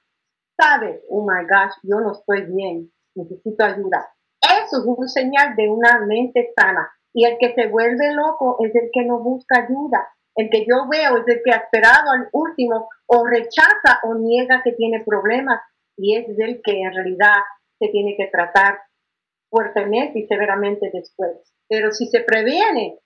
sabe, 0.60 1.02
oh 1.08 1.22
my 1.22 1.44
gosh, 1.44 1.74
yo 1.82 2.00
no 2.00 2.12
estoy 2.12 2.42
bien, 2.42 2.90
necesito 3.14 3.64
ayuda. 3.64 4.08
Eso 4.40 4.78
es 4.78 4.84
un 4.84 5.08
señal 5.08 5.56
de 5.56 5.68
una 5.68 6.00
mente 6.06 6.52
sana. 6.56 6.90
Y 7.14 7.24
el 7.24 7.38
que 7.38 7.54
se 7.54 7.68
vuelve 7.68 8.14
loco 8.14 8.58
es 8.60 8.74
el 8.74 8.90
que 8.92 9.04
no 9.04 9.18
busca 9.20 9.64
ayuda. 9.64 10.08
El 10.34 10.50
que 10.50 10.64
yo 10.66 10.88
veo 10.88 11.18
es 11.18 11.28
el 11.28 11.42
que 11.44 11.52
ha 11.52 11.56
esperado 11.56 12.10
al 12.10 12.28
último 12.32 12.88
o 13.06 13.26
rechaza 13.26 14.00
o 14.04 14.14
niega 14.14 14.62
que 14.62 14.72
tiene 14.72 15.02
problemas 15.04 15.60
y 15.96 16.16
es 16.16 16.28
el 16.38 16.60
que 16.62 16.80
en 16.80 16.94
realidad 16.94 17.38
se 17.78 17.88
tiene 17.88 18.14
que 18.16 18.26
tratar 18.26 18.78
fuertemente 19.50 20.20
y 20.20 20.26
severamente 20.26 20.90
después. 20.92 21.52
Pero 21.68 21.90
si 21.90 22.06
se 22.06 22.20
previene, 22.20 22.98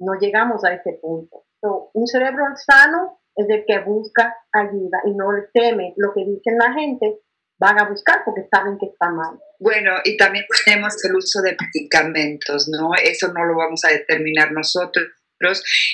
no 0.00 0.14
llegamos 0.14 0.64
a 0.64 0.74
ese 0.74 0.94
punto. 0.94 1.44
un 1.62 2.06
cerebro 2.06 2.44
sano 2.56 3.19
es 3.42 3.48
el 3.50 3.64
que 3.66 3.78
busca 3.80 4.34
ayuda 4.52 4.98
y 5.06 5.14
no 5.14 5.26
teme 5.52 5.94
lo 5.96 6.12
que 6.14 6.24
dicen 6.24 6.58
la 6.58 6.72
gente, 6.72 7.20
van 7.58 7.78
a 7.78 7.88
buscar 7.88 8.22
porque 8.24 8.48
saben 8.50 8.78
que 8.78 8.86
está 8.86 9.10
mal. 9.10 9.38
Bueno, 9.58 9.92
y 10.04 10.16
también 10.16 10.46
tenemos 10.64 11.04
el 11.04 11.14
uso 11.14 11.42
de 11.42 11.56
medicamentos, 11.60 12.68
¿no? 12.68 12.92
Eso 12.94 13.32
no 13.32 13.44
lo 13.44 13.56
vamos 13.56 13.84
a 13.84 13.88
determinar 13.88 14.52
nosotros, 14.52 15.06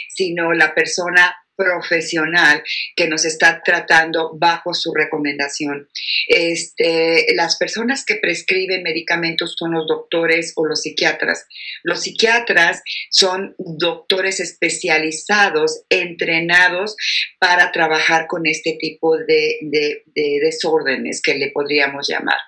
sino 0.08 0.52
la 0.52 0.74
persona 0.74 1.36
profesional 1.56 2.62
que 2.94 3.08
nos 3.08 3.24
está 3.24 3.62
tratando 3.64 4.32
bajo 4.38 4.74
su 4.74 4.92
recomendación. 4.92 5.88
Este, 6.28 7.26
las 7.34 7.56
personas 7.56 8.04
que 8.04 8.16
prescriben 8.16 8.82
medicamentos 8.82 9.54
son 9.58 9.72
los 9.72 9.86
doctores 9.86 10.52
o 10.56 10.66
los 10.66 10.82
psiquiatras. 10.82 11.46
Los 11.82 12.02
psiquiatras 12.02 12.82
son 13.10 13.54
doctores 13.58 14.40
especializados, 14.40 15.82
entrenados 15.88 16.96
para 17.38 17.72
trabajar 17.72 18.26
con 18.26 18.46
este 18.46 18.76
tipo 18.78 19.16
de, 19.16 19.58
de 19.62 20.38
desórdenes 20.42 21.22
que 21.22 21.34
le 21.34 21.50
podríamos 21.50 22.06
llamar. 22.08 22.38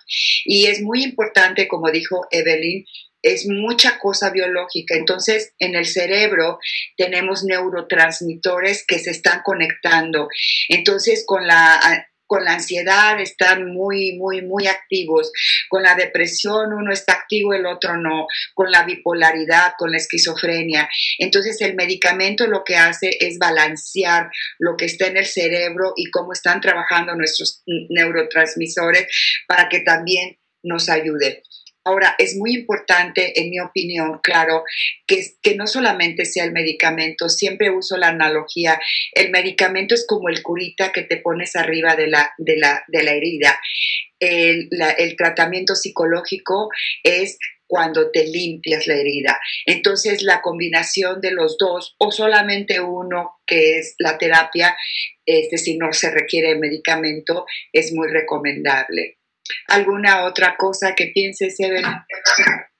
Y 0.44 0.66
es 0.66 0.80
muy 0.82 1.02
importante, 1.02 1.68
como 1.68 1.90
dijo 1.90 2.26
Evelyn, 2.30 2.84
es 3.22 3.46
mucha 3.48 3.98
cosa 3.98 4.30
biológica. 4.30 4.94
Entonces, 4.94 5.52
en 5.58 5.74
el 5.74 5.86
cerebro 5.86 6.58
tenemos 6.96 7.44
neurotransmisores 7.44 8.84
que 8.86 8.98
se 8.98 9.10
están 9.10 9.42
conectando. 9.44 10.28
Entonces, 10.68 11.24
con 11.26 11.46
la 11.46 12.06
con 12.28 12.44
la 12.44 12.52
ansiedad 12.52 13.18
están 13.20 13.72
muy, 13.72 14.12
muy, 14.18 14.42
muy 14.42 14.66
activos. 14.66 15.32
Con 15.68 15.82
la 15.82 15.94
depresión 15.94 16.74
uno 16.74 16.92
está 16.92 17.14
activo, 17.14 17.54
el 17.54 17.66
otro 17.66 17.96
no. 17.96 18.26
Con 18.54 18.70
la 18.70 18.84
bipolaridad, 18.84 19.72
con 19.78 19.90
la 19.90 19.96
esquizofrenia. 19.96 20.88
Entonces 21.18 21.60
el 21.62 21.74
medicamento 21.74 22.46
lo 22.46 22.62
que 22.64 22.76
hace 22.76 23.10
es 23.18 23.38
balancear 23.38 24.28
lo 24.58 24.76
que 24.76 24.84
está 24.84 25.06
en 25.06 25.16
el 25.16 25.26
cerebro 25.26 25.94
y 25.96 26.10
cómo 26.10 26.32
están 26.32 26.60
trabajando 26.60 27.14
nuestros 27.14 27.62
neurotransmisores 27.66 29.06
para 29.48 29.70
que 29.70 29.80
también 29.80 30.38
nos 30.62 30.90
ayude. 30.90 31.42
Ahora, 31.88 32.14
es 32.18 32.36
muy 32.36 32.54
importante, 32.54 33.40
en 33.40 33.48
mi 33.48 33.60
opinión, 33.60 34.20
claro, 34.22 34.62
que, 35.06 35.54
no 35.56 35.66
solamente 35.66 36.26
sea 36.26 36.44
el 36.44 36.52
medicamento, 36.52 37.30
siempre 37.30 37.70
uso 37.70 37.96
la 37.96 38.08
analogía, 38.08 38.78
el 39.14 39.30
medicamento 39.30 39.94
es 39.94 40.04
como 40.06 40.28
el 40.28 40.42
curita 40.42 40.92
que 40.92 41.02
te 41.02 41.16
pones 41.16 41.56
arriba 41.56 41.96
de 41.96 42.08
la, 42.08 42.30
de 42.36 42.58
la, 42.58 42.84
de 42.88 43.02
la 43.02 43.12
herida. 43.12 43.58
El, 44.20 44.68
el 44.98 45.16
tratamiento 45.16 45.74
psicológico 45.74 46.68
es 47.02 47.38
cuando 47.66 48.10
te 48.10 48.26
limpias 48.26 48.86
la 48.86 48.96
herida. 48.96 49.40
Entonces, 49.64 50.22
la 50.22 50.42
combinación 50.42 51.22
de 51.22 51.30
los 51.30 51.56
dos, 51.58 51.94
o 51.98 52.10
solamente 52.10 52.80
uno, 52.80 53.38
que 53.46 53.78
es 53.78 53.94
la 53.98 54.18
terapia, 54.18 54.76
este, 55.24 55.56
si 55.56 55.78
no 55.78 55.92
se 55.92 56.10
requiere 56.10 56.58
medicamento, 56.58 57.46
es 57.72 57.94
muy 57.94 58.08
recomendable. 58.08 59.17
¿Alguna 59.68 60.24
otra 60.24 60.56
cosa 60.56 60.94
que 60.94 61.10
pienses, 61.14 61.58
Evelyn? 61.58 62.04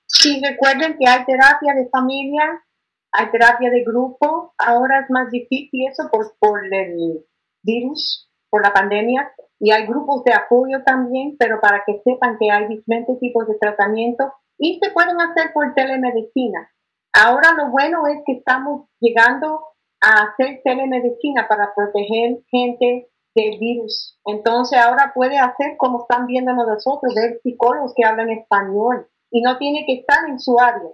Sí, 0.05 0.41
recuerden 0.43 0.97
que 0.97 1.09
hay 1.09 1.23
terapia 1.25 1.73
de 1.75 1.89
familia, 1.89 2.63
hay 3.11 3.31
terapia 3.31 3.69
de 3.69 3.83
grupo. 3.83 4.53
Ahora 4.57 5.01
es 5.01 5.09
más 5.09 5.29
difícil 5.31 5.87
eso 5.87 6.09
por, 6.11 6.35
por 6.39 6.61
el 6.73 7.25
virus, 7.63 8.29
por 8.49 8.63
la 8.63 8.73
pandemia. 8.73 9.31
Y 9.59 9.71
hay 9.71 9.85
grupos 9.85 10.23
de 10.23 10.33
apoyo 10.33 10.83
también, 10.85 11.35
pero 11.37 11.59
para 11.59 11.83
que 11.85 12.01
sepan 12.03 12.37
que 12.39 12.49
hay 12.49 12.67
diferentes 12.67 13.19
tipos 13.19 13.47
de 13.47 13.57
tratamiento 13.59 14.33
y 14.57 14.79
se 14.81 14.91
pueden 14.91 15.19
hacer 15.19 15.51
por 15.53 15.73
telemedicina. 15.73 16.71
Ahora 17.13 17.53
lo 17.57 17.69
bueno 17.71 18.07
es 18.07 18.19
que 18.25 18.33
estamos 18.33 18.87
llegando 18.99 19.61
a 20.01 20.23
hacer 20.23 20.61
telemedicina 20.63 21.47
para 21.47 21.73
proteger 21.75 22.39
gente 22.49 23.08
del 23.35 23.59
virus. 23.59 24.19
Entonces 24.25 24.79
ahora 24.79 25.11
puede 25.13 25.37
hacer 25.37 25.77
como 25.77 26.01
están 26.01 26.27
viendo 26.27 26.53
nosotros, 26.53 27.13
ver 27.15 27.39
psicólogos 27.43 27.93
que 27.95 28.05
hablan 28.05 28.29
español 28.29 29.07
y 29.31 29.41
no 29.41 29.57
tiene 29.57 29.85
que 29.85 29.99
estar 29.99 30.27
en 30.27 30.39
su 30.39 30.59
área. 30.59 30.89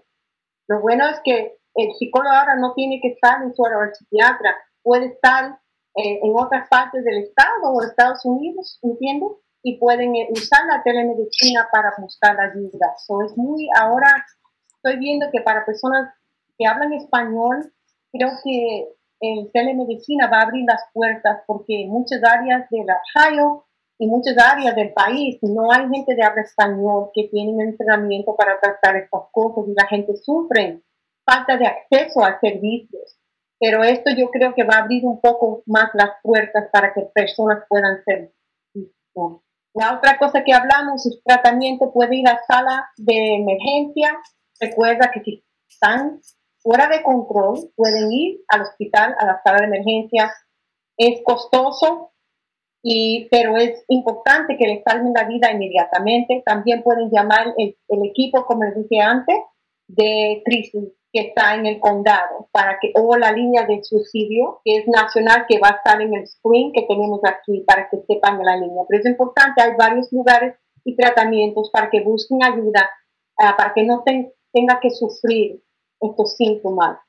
Lo 0.68 0.82
bueno 0.82 1.08
es 1.08 1.20
que 1.24 1.58
el 1.76 1.94
psicólogo 1.94 2.34
ahora 2.34 2.56
no 2.56 2.74
tiene 2.74 3.00
que 3.02 3.10
estar 3.10 3.42
en 3.44 3.54
su 3.54 3.66
área, 3.66 3.78
el 3.84 3.96
psiquiatra 3.96 4.56
puede 4.82 5.08
estar 5.08 5.60
eh, 5.96 6.20
en 6.24 6.32
otras 6.36 6.68
partes 6.70 7.04
del 7.04 7.24
estado 7.24 7.72
o 7.72 7.82
Estados 7.82 8.24
Unidos, 8.26 8.80
¿entiendes? 8.82 9.32
Y 9.64 9.78
pueden 9.78 10.16
eh, 10.16 10.28
usar 10.32 10.66
la 10.68 10.84
telemedicina 10.84 11.68
para 11.72 11.94
buscar 11.98 12.40
ayuda. 12.40 12.94
So, 13.06 13.22
es 13.24 13.36
muy, 13.38 13.68
ahora 13.76 14.26
estoy 14.76 15.00
viendo 15.00 15.28
que 15.32 15.42
para 15.42 15.66
personas 15.66 16.14
que 16.58 16.68
hablan 16.68 16.94
español, 16.94 17.74
creo 18.12 18.30
que 18.44 18.90
en 19.32 19.52
telemedicina 19.52 20.30
va 20.30 20.40
a 20.40 20.44
abrir 20.44 20.66
las 20.68 20.84
puertas 20.94 21.42
porque 21.48 21.86
muchas 21.88 22.24
áreas 22.24 22.70
de 22.70 22.84
la 22.86 23.02
Ohio 23.16 23.66
y 23.98 24.08
muchas 24.08 24.38
áreas 24.38 24.76
del 24.76 24.94
país 24.94 25.38
no 25.42 25.72
hay 25.72 25.88
gente 25.90 26.16
de 26.16 26.24
habla 26.24 26.42
español 26.42 27.10
que 27.14 27.30
tienen 27.30 27.62
entrenamiento 27.62 28.36
para 28.36 28.60
tratar 28.60 28.98
estas 28.98 29.24
cosas 29.32 29.66
y 29.68 29.74
la 29.74 29.88
gente 29.88 30.16
sufre 30.18 30.82
falta 31.26 31.58
de 31.58 31.66
acceso 31.66 32.24
a 32.24 32.40
servicios. 32.40 33.18
Pero 33.60 33.84
esto 33.84 34.12
yo 34.16 34.30
creo 34.30 34.54
que 34.54 34.64
va 34.64 34.76
a 34.76 34.84
abrir 34.84 35.06
un 35.06 35.20
poco 35.22 35.64
más 35.66 35.90
las 35.94 36.12
puertas 36.22 36.70
para 36.72 36.94
que 36.94 37.02
personas 37.14 37.64
puedan 37.70 38.04
ser 38.04 38.32
La 39.74 39.96
otra 39.96 40.18
cosa 40.18 40.44
que 40.44 40.54
hablamos 40.54 41.06
es 41.06 41.22
tratamiento 41.24 41.92
puede 41.92 42.18
ir 42.18 42.28
a 42.28 42.42
sala 42.46 42.90
de 42.98 43.36
emergencia. 43.36 44.18
Recuerda 44.60 45.10
que 45.12 45.22
si 45.22 45.46
están 45.70 46.20
fuera 46.66 46.88
de 46.88 47.04
control, 47.04 47.72
pueden 47.76 48.12
ir 48.12 48.42
al 48.48 48.64
hospital, 48.64 49.16
a 49.20 49.26
la 49.26 49.42
sala 49.44 49.60
de 49.60 49.68
emergencia. 49.68 50.34
Es 50.98 51.22
costoso, 51.24 52.12
y, 52.84 53.28
pero 53.30 53.56
es 53.56 53.86
importante 53.88 54.58
que 54.58 54.66
les 54.66 54.84
salven 54.84 55.14
la 55.14 55.26
vida 55.26 55.52
inmediatamente. 55.52 56.42
También 56.44 56.82
pueden 56.82 57.12
llamar 57.12 57.54
el, 57.58 57.78
el 57.88 58.06
equipo, 58.10 58.46
como 58.46 58.64
les 58.64 58.76
dije 58.76 59.00
antes, 59.00 59.38
de 59.88 60.42
crisis 60.44 60.90
que 61.14 61.28
está 61.28 61.54
en 61.54 61.68
el 61.68 61.80
condado 61.80 62.50
para 62.52 62.80
que 62.82 62.92
o 62.96 63.16
la 63.16 63.32
línea 63.32 63.66
de 63.66 63.84
subsidio 63.84 64.62
que 64.66 64.78
es 64.80 64.88
nacional 64.88 65.46
que 65.48 65.60
va 65.60 65.70
a 65.70 65.78
estar 65.78 66.02
en 66.02 66.14
el 66.14 66.28
screen 66.28 66.74
que 66.74 66.88
tenemos 66.90 67.22
aquí 67.24 67.64
para 67.68 67.88
que 67.90 68.02
sepan 68.08 68.44
la 68.44 68.58
línea 68.58 68.84
pero 68.90 69.00
es 69.00 69.06
importante 69.06 69.62
hay 69.62 69.76
varios 69.78 70.12
lugares 70.12 70.56
y 70.84 70.96
tratamientos 70.96 71.70
para 71.72 71.90
que 71.90 72.02
busquen 72.02 72.44
ayuda 72.44 72.90
uh, 73.40 73.56
para 73.56 73.74
que 73.74 73.84
no 73.84 74.04
tenga 74.04 74.80
que 74.82 74.90
sufrir 74.90 75.62
estos 76.10 76.36
síntomas 76.36 77.00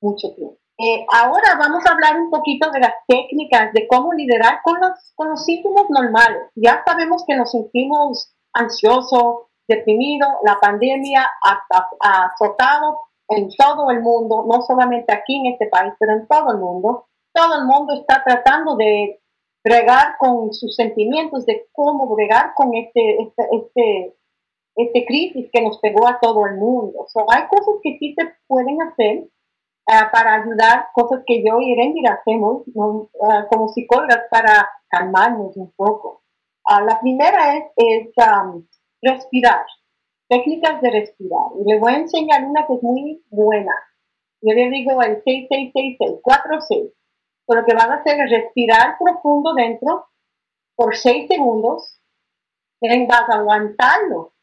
mucho 0.00 0.34
tiempo. 0.34 0.56
Eh, 0.78 1.06
ahora 1.10 1.56
vamos 1.58 1.86
a 1.86 1.92
hablar 1.92 2.20
un 2.20 2.30
poquito 2.30 2.70
de 2.70 2.80
las 2.80 2.92
técnicas 3.08 3.72
de 3.72 3.86
cómo 3.88 4.12
liderar 4.12 4.60
con 4.62 4.78
los, 4.78 5.12
con 5.14 5.30
los 5.30 5.44
síntomas 5.44 5.86
normales. 5.88 6.50
Ya 6.54 6.82
sabemos 6.86 7.24
que 7.26 7.34
nos 7.34 7.50
sentimos 7.50 8.34
ansiosos 8.52 9.46
deprimidos 9.68 10.28
la 10.44 10.58
pandemia 10.60 11.28
ha 11.42 12.28
azotado 12.28 13.00
en 13.28 13.48
todo 13.56 13.90
el 13.90 14.00
mundo, 14.00 14.44
no 14.46 14.62
solamente 14.62 15.12
aquí 15.12 15.36
en 15.36 15.52
este 15.52 15.66
país, 15.66 15.92
pero 15.98 16.12
en 16.12 16.28
todo 16.28 16.52
el 16.52 16.58
mundo, 16.58 17.06
todo 17.32 17.58
el 17.58 17.66
mundo 17.66 17.94
está 17.94 18.22
tratando 18.24 18.76
de 18.76 19.20
bregar 19.64 20.16
con 20.18 20.52
sus 20.52 20.76
sentimientos, 20.76 21.44
de 21.44 21.66
cómo 21.72 22.14
bregar 22.14 22.54
con 22.54 22.74
este, 22.74 23.22
este, 23.22 23.48
este, 23.52 24.15
este 24.76 25.06
crisis 25.06 25.48
que 25.50 25.62
nos 25.62 25.78
pegó 25.80 26.06
a 26.06 26.20
todo 26.20 26.46
el 26.46 26.56
mundo. 26.56 27.06
Hay 27.28 27.48
cosas 27.48 27.76
que 27.82 27.96
sí 27.98 28.14
se 28.14 28.30
pueden 28.46 28.80
hacer 28.82 29.20
uh, 29.20 30.10
para 30.12 30.34
ayudar, 30.34 30.88
cosas 30.92 31.22
que 31.26 31.42
yo 31.42 31.58
y 31.60 31.72
Erendira 31.72 32.20
hacemos 32.20 32.62
uh, 32.74 33.08
como 33.50 33.68
psicólogas 33.68 34.24
para 34.30 34.68
calmarnos 34.88 35.56
un 35.56 35.72
poco. 35.72 36.22
Uh, 36.68 36.84
la 36.84 37.00
primera 37.00 37.56
es, 37.56 37.64
es 37.76 38.08
um, 38.18 38.66
respirar 39.00 39.64
técnicas 40.28 40.80
de 40.82 40.90
respirar. 40.90 41.46
Y 41.58 41.70
le 41.70 41.78
voy 41.78 41.92
a 41.92 41.98
enseñar 41.98 42.44
una 42.44 42.66
que 42.66 42.74
es 42.74 42.82
muy 42.82 43.24
buena. 43.30 43.72
Yo 44.42 44.52
le 44.54 44.68
digo 44.70 45.00
el 45.02 45.22
6666, 45.22 46.20
46. 46.22 46.92
Lo 47.48 47.64
que 47.64 47.74
van 47.74 47.92
a 47.92 47.94
hacer 47.96 48.20
es 48.20 48.30
respirar 48.30 48.96
profundo 48.98 49.54
dentro 49.54 50.06
por 50.74 50.96
6 50.96 51.28
segundos. 51.28 52.00
Vas 52.80 53.28
a 53.30 53.38
aguantarlo 53.38 54.35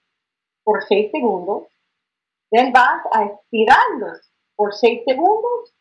por 0.63 0.84
6 0.84 1.12
segundos. 1.12 1.67
Then 2.52 2.71
vas 2.71 3.04
a 3.12 3.23
expirarlo 3.23 4.08
por 4.56 4.73
6 4.73 5.04
segundos. 5.06 5.76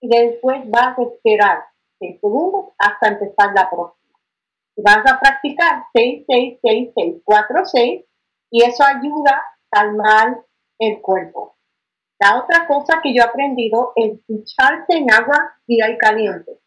Y 0.00 0.08
después 0.08 0.68
vas 0.70 0.98
a 0.98 1.02
esperar 1.02 1.64
6 1.98 2.20
segundos 2.20 2.72
hasta 2.78 3.08
empezar 3.08 3.52
la 3.54 3.68
próxima. 3.68 4.18
Vas 4.76 5.04
a 5.06 5.20
practicar 5.20 5.84
6, 5.92 6.24
6, 6.26 6.58
6, 6.62 6.90
6, 6.94 7.22
4, 7.24 7.66
6 7.66 8.04
y 8.50 8.64
eso 8.64 8.84
ayuda 8.84 9.30
a 9.32 9.44
calmar 9.70 10.44
el 10.78 11.00
cuerpo. 11.00 11.56
La 12.18 12.38
otra 12.38 12.66
cosa 12.66 13.00
que 13.02 13.14
yo 13.14 13.22
he 13.22 13.26
aprendido 13.26 13.92
es 13.96 14.20
ducharse 14.26 14.96
en 14.96 15.10
agua 15.10 15.54
fría 15.64 15.90
y 15.90 15.96
caliente. 15.96 16.60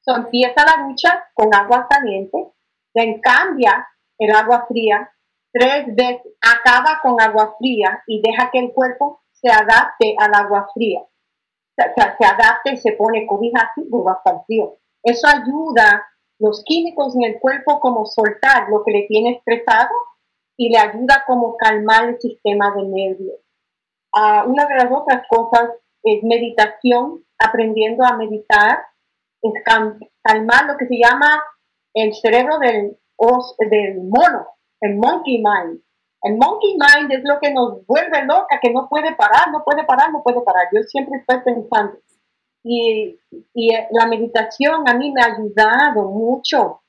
So, 0.00 0.16
empieza 0.16 0.64
la 0.64 0.88
ducha 0.88 1.24
con 1.34 1.54
agua 1.54 1.86
caliente, 1.88 2.48
then 2.92 3.20
cambia 3.20 3.86
el 4.18 4.34
agua 4.34 4.66
fría 4.66 5.12
tres 5.52 5.94
veces, 5.94 6.32
acaba 6.40 7.00
con 7.02 7.20
agua 7.20 7.54
fría 7.58 8.02
y 8.06 8.22
deja 8.22 8.50
que 8.50 8.58
el 8.58 8.72
cuerpo 8.72 9.22
se 9.32 9.50
adapte 9.50 10.14
al 10.18 10.34
agua 10.34 10.68
fría. 10.74 11.02
Se 11.76 12.24
adapte 12.24 12.76
se 12.76 12.92
pone 12.92 13.26
cobija 13.26 13.70
así, 13.70 13.88
va 13.90 14.20
a 14.24 14.44
frío. 14.44 14.76
Eso 15.02 15.26
ayuda 15.26 16.06
los 16.38 16.62
químicos 16.64 17.14
en 17.16 17.24
el 17.24 17.40
cuerpo 17.40 17.80
como 17.80 18.04
soltar 18.04 18.68
lo 18.68 18.84
que 18.84 18.92
le 18.92 19.06
tiene 19.06 19.36
estresado 19.36 19.90
y 20.56 20.70
le 20.70 20.78
ayuda 20.78 21.24
como 21.26 21.56
calmar 21.56 22.08
el 22.08 22.20
sistema 22.20 22.72
de 22.74 22.82
nervios. 22.82 23.40
Uh, 24.14 24.48
una 24.50 24.66
de 24.66 24.74
las 24.74 24.92
otras 24.92 25.26
cosas 25.28 25.70
es 26.02 26.22
meditación, 26.22 27.24
aprendiendo 27.38 28.04
a 28.04 28.16
meditar, 28.16 28.84
es 29.40 29.52
calmar 29.64 30.66
lo 30.66 30.76
que 30.76 30.86
se 30.86 30.98
llama 30.98 31.42
el 31.94 32.14
cerebro 32.14 32.58
del, 32.58 32.98
del 33.70 34.02
mono, 34.02 34.48
el 34.82 34.96
monkey 34.96 35.42
mind. 35.42 35.80
El 36.22 36.36
monkey 36.36 36.76
mind 36.76 37.10
es 37.10 37.22
lo 37.24 37.40
que 37.40 37.52
nos 37.52 37.84
vuelve 37.86 38.24
loca, 38.24 38.58
que 38.60 38.72
no 38.72 38.88
puede 38.88 39.14
parar, 39.16 39.50
no 39.50 39.64
puede 39.64 39.84
parar, 39.84 40.12
no 40.12 40.22
puede 40.22 40.40
parar. 40.42 40.68
Yo 40.72 40.82
siempre 40.82 41.18
estoy 41.18 41.40
pensando. 41.40 41.98
Y, 42.64 43.18
y 43.54 43.70
la 43.90 44.06
meditación 44.06 44.88
a 44.88 44.94
mí 44.94 45.12
me 45.12 45.22
ha 45.22 45.34
ayudado 45.34 46.10
mucho 46.10 46.82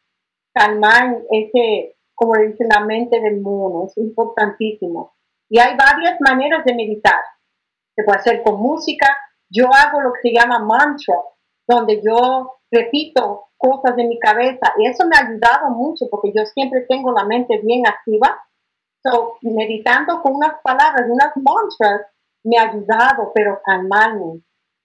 calmar 0.54 1.18
ese, 1.32 1.96
como 2.14 2.36
dice 2.38 2.66
la 2.72 2.82
mente 2.86 3.20
del 3.20 3.42
mono, 3.42 3.88
es 3.88 3.98
importantísimo. 3.98 5.14
Y 5.50 5.60
hay 5.60 5.76
varias 5.76 6.20
maneras 6.22 6.64
de 6.64 6.76
meditar. 6.76 7.22
Se 7.96 8.04
puede 8.04 8.20
hacer 8.20 8.44
con 8.44 8.60
música. 8.60 9.08
Yo 9.50 9.68
hago 9.74 10.02
lo 10.02 10.14
que 10.14 10.30
se 10.30 10.36
llama 10.36 10.60
mantra, 10.60 11.16
donde 11.68 12.02
yo 12.04 12.60
repito 12.72 13.50
cosas 13.64 13.96
de 13.96 14.04
mi 14.04 14.20
cabeza 14.20 14.74
y 14.78 14.88
eso 14.88 15.06
me 15.08 15.16
ha 15.16 15.26
ayudado 15.26 15.70
mucho 15.70 16.06
porque 16.12 16.34
yo 16.36 16.46
siempre 16.46 16.82
tengo 16.82 17.14
la 17.14 17.24
mente 17.24 17.60
bien 17.64 17.88
activa. 17.88 18.44
So, 19.02 19.38
meditando 19.42 20.22
con 20.22 20.36
unas 20.36 20.56
palabras, 20.62 21.08
unas 21.10 21.32
mantras, 21.36 22.08
me 22.44 22.58
ha 22.58 22.70
ayudado, 22.70 23.32
pero 23.34 23.62
calmarme 23.64 24.42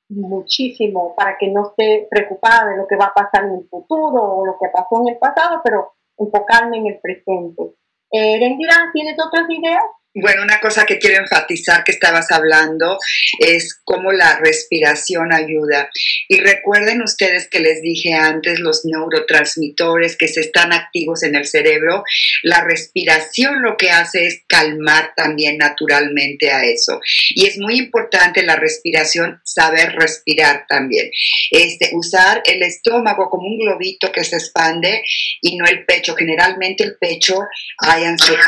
muchísimo 0.09 1.15
para 1.15 1.37
que 1.37 1.49
no 1.49 1.69
esté 1.69 2.07
preocupada 2.11 2.71
de 2.71 2.77
lo 2.77 2.87
que 2.87 2.97
va 2.97 3.07
a 3.07 3.15
pasar 3.15 3.45
en 3.45 3.57
el 3.57 3.69
futuro 3.69 4.23
o 4.23 4.47
lo 4.47 4.59
que 4.59 4.69
pasó 4.73 5.01
en 5.03 5.15
el 5.15 5.19
pasado, 5.19 5.61
pero 5.63 5.93
enfocarme 6.17 6.79
en 6.79 6.87
el 6.87 6.99
presente. 7.01 7.75
Eh, 8.11 8.39
Rendira, 8.39 8.91
¿tienes 8.93 9.17
otras 9.25 9.49
ideas? 9.51 9.85
Bueno, 10.15 10.43
una 10.43 10.59
cosa 10.59 10.87
que 10.87 10.99
quiero 10.99 11.23
enfatizar 11.23 11.85
que 11.85 11.93
estabas 11.93 12.33
hablando 12.33 12.99
es 13.41 13.79
cómo 13.85 14.11
la 14.11 14.39
respiración 14.39 15.35
ayuda. 15.35 15.91
Y 16.29 16.41
recuerden 16.41 17.03
ustedes 17.03 17.47
que 17.47 17.61
les 17.61 17.83
dije 17.83 18.15
antes 18.15 18.59
los 18.59 18.87
neurotransmisores 18.87 20.17
que 20.17 20.29
se 20.29 20.41
están 20.41 20.73
activos 20.73 21.23
en 21.25 21.35
el 21.35 21.47
cerebro, 21.47 22.05
la 22.43 22.65
respiración 22.65 23.61
lo 23.63 23.77
que 23.77 23.91
hace 23.91 24.27
es 24.27 24.43
calmar 24.49 25.13
también 25.15 25.59
naturalmente 25.59 26.51
a 26.51 26.65
eso. 26.65 27.01
Y 27.29 27.47
es 27.47 27.59
muy 27.59 27.77
importante 27.77 28.43
la 28.43 28.57
respiración, 28.57 29.41
saber 29.45 29.93
respirar 29.93 30.65
también. 30.69 31.11
Este, 31.51 31.91
usar 31.93 32.43
el 32.47 32.63
estómago 32.63 33.29
como 33.29 33.47
un 33.47 33.59
globito 33.59 34.11
que 34.11 34.25
se 34.25 34.37
expande 34.37 35.03
y 35.43 35.57
no 35.57 35.67
el 35.67 35.85
pecho. 35.85 36.17
Generalmente 36.17 36.83
el 36.83 36.97
pecho 36.99 37.39
hay 37.79 38.05
ansiedad. 38.05 38.39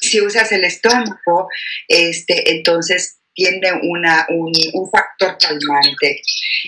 Si 0.00 0.20
usas 0.22 0.50
el 0.52 0.64
estómago, 0.64 0.93
este, 1.88 2.52
entonces 2.52 3.20
tiene 3.34 3.72
una, 3.82 4.26
un, 4.28 4.52
factor 4.90 5.36
calmante. 5.38 6.22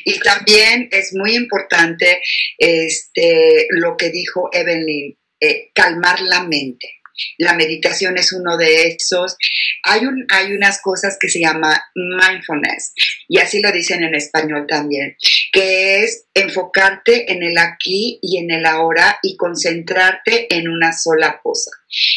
Y 0.05 0.19
también 0.21 0.89
es 0.91 1.15
muy 1.15 1.37
importante 1.37 2.21
este, 2.59 3.67
lo 3.71 3.97
que 3.97 4.11
dijo 4.11 4.51
Evelyn, 4.53 5.17
eh, 5.41 5.71
calmar 5.75 6.21
la 6.21 6.43
mente. 6.43 6.96
La 7.39 7.55
meditación 7.55 8.17
es 8.19 8.33
uno 8.33 8.57
de 8.57 8.89
esos. 8.89 9.37
Hay, 9.83 10.07
un, 10.07 10.27
hay 10.31 10.53
unas 10.53 10.81
cosas 10.81 11.17
que 11.19 11.29
se 11.29 11.41
llama 11.41 11.85
mindfulness, 11.95 12.93
y 13.29 13.39
así 13.39 13.61
lo 13.61 13.73
dicen 13.73 14.03
en 14.03 14.15
español 14.15 14.67
también, 14.69 15.17
que 15.53 16.03
es 16.03 16.27
enfocarte 16.35 17.33
en 17.33 17.43
el 17.43 17.59
aquí 17.59 18.19
y 18.23 18.39
en 18.39 18.51
el 18.51 18.67
ahora 18.67 19.19
y 19.23 19.37
concentrarte 19.37 20.55
en 20.55 20.69
una 20.69 20.93
sola 20.93 21.41
cosa. 21.43 21.71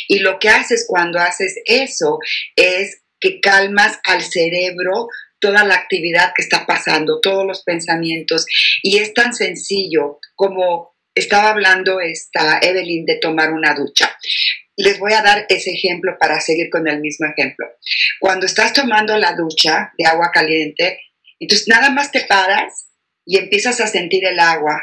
Y 0.07 0.19
lo 0.19 0.39
que 0.39 0.49
haces 0.49 0.85
cuando 0.88 1.19
haces 1.19 1.55
eso 1.65 2.19
es 2.55 3.01
que 3.19 3.39
calmas 3.39 3.99
al 4.05 4.21
cerebro 4.21 5.07
toda 5.39 5.63
la 5.63 5.75
actividad 5.75 6.33
que 6.35 6.43
está 6.43 6.65
pasando, 6.65 7.19
todos 7.21 7.45
los 7.45 7.63
pensamientos. 7.63 8.45
Y 8.83 8.97
es 8.97 9.13
tan 9.13 9.33
sencillo 9.33 10.19
como 10.35 10.93
estaba 11.15 11.49
hablando 11.49 11.99
esta 11.99 12.59
Evelyn 12.62 13.05
de 13.05 13.15
tomar 13.15 13.51
una 13.51 13.73
ducha 13.73 14.15
les 14.80 14.98
voy 14.98 15.12
a 15.12 15.22
dar 15.22 15.46
ese 15.50 15.72
ejemplo 15.72 16.18
para 16.18 16.39
seguir 16.39 16.70
con 16.70 16.88
el 16.88 17.02
mismo 17.02 17.28
ejemplo. 17.28 17.68
Cuando 18.22 18.46
estás 18.46 18.72
tomando 18.72 19.18
la 19.18 19.34
ducha 19.34 19.92
de 19.98 20.06
agua 20.06 20.32
caliente, 20.34 21.02
entonces 21.38 21.68
nada 21.68 21.89
más 21.89 22.12
te 22.12 22.22
paras 22.22 22.89
y 23.26 23.38
empiezas 23.38 23.82
a 23.82 23.88
sentir 23.88 24.26
el 24.26 24.39
agua, 24.39 24.82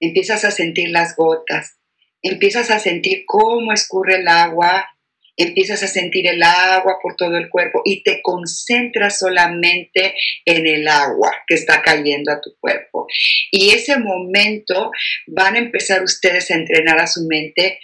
empiezas 0.00 0.46
a 0.46 0.50
sentir 0.50 0.88
las 0.88 1.14
gotas, 1.14 1.76
empiezas 2.22 2.70
a 2.70 2.78
sentir 2.78 3.24
cómo 3.26 3.74
escurre 3.74 4.16
el 4.16 4.28
agua, 4.28 4.88
empiezas 5.36 5.82
a 5.82 5.88
sentir 5.88 6.26
el 6.26 6.42
agua 6.42 6.96
por 7.02 7.14
todo 7.16 7.36
el 7.36 7.50
cuerpo 7.50 7.82
y 7.84 8.02
te 8.02 8.22
concentras 8.22 9.18
solamente 9.18 10.14
en 10.46 10.66
el 10.66 10.88
agua 10.88 11.30
que 11.46 11.56
está 11.56 11.82
cayendo 11.82 12.32
a 12.32 12.40
tu 12.40 12.56
cuerpo. 12.58 13.06
Y 13.50 13.72
ese 13.74 13.98
momento 13.98 14.90
van 15.26 15.56
a 15.56 15.58
empezar 15.58 16.02
ustedes 16.02 16.50
a 16.50 16.54
entrenar 16.54 16.98
a 16.98 17.06
su 17.06 17.26
mente 17.26 17.80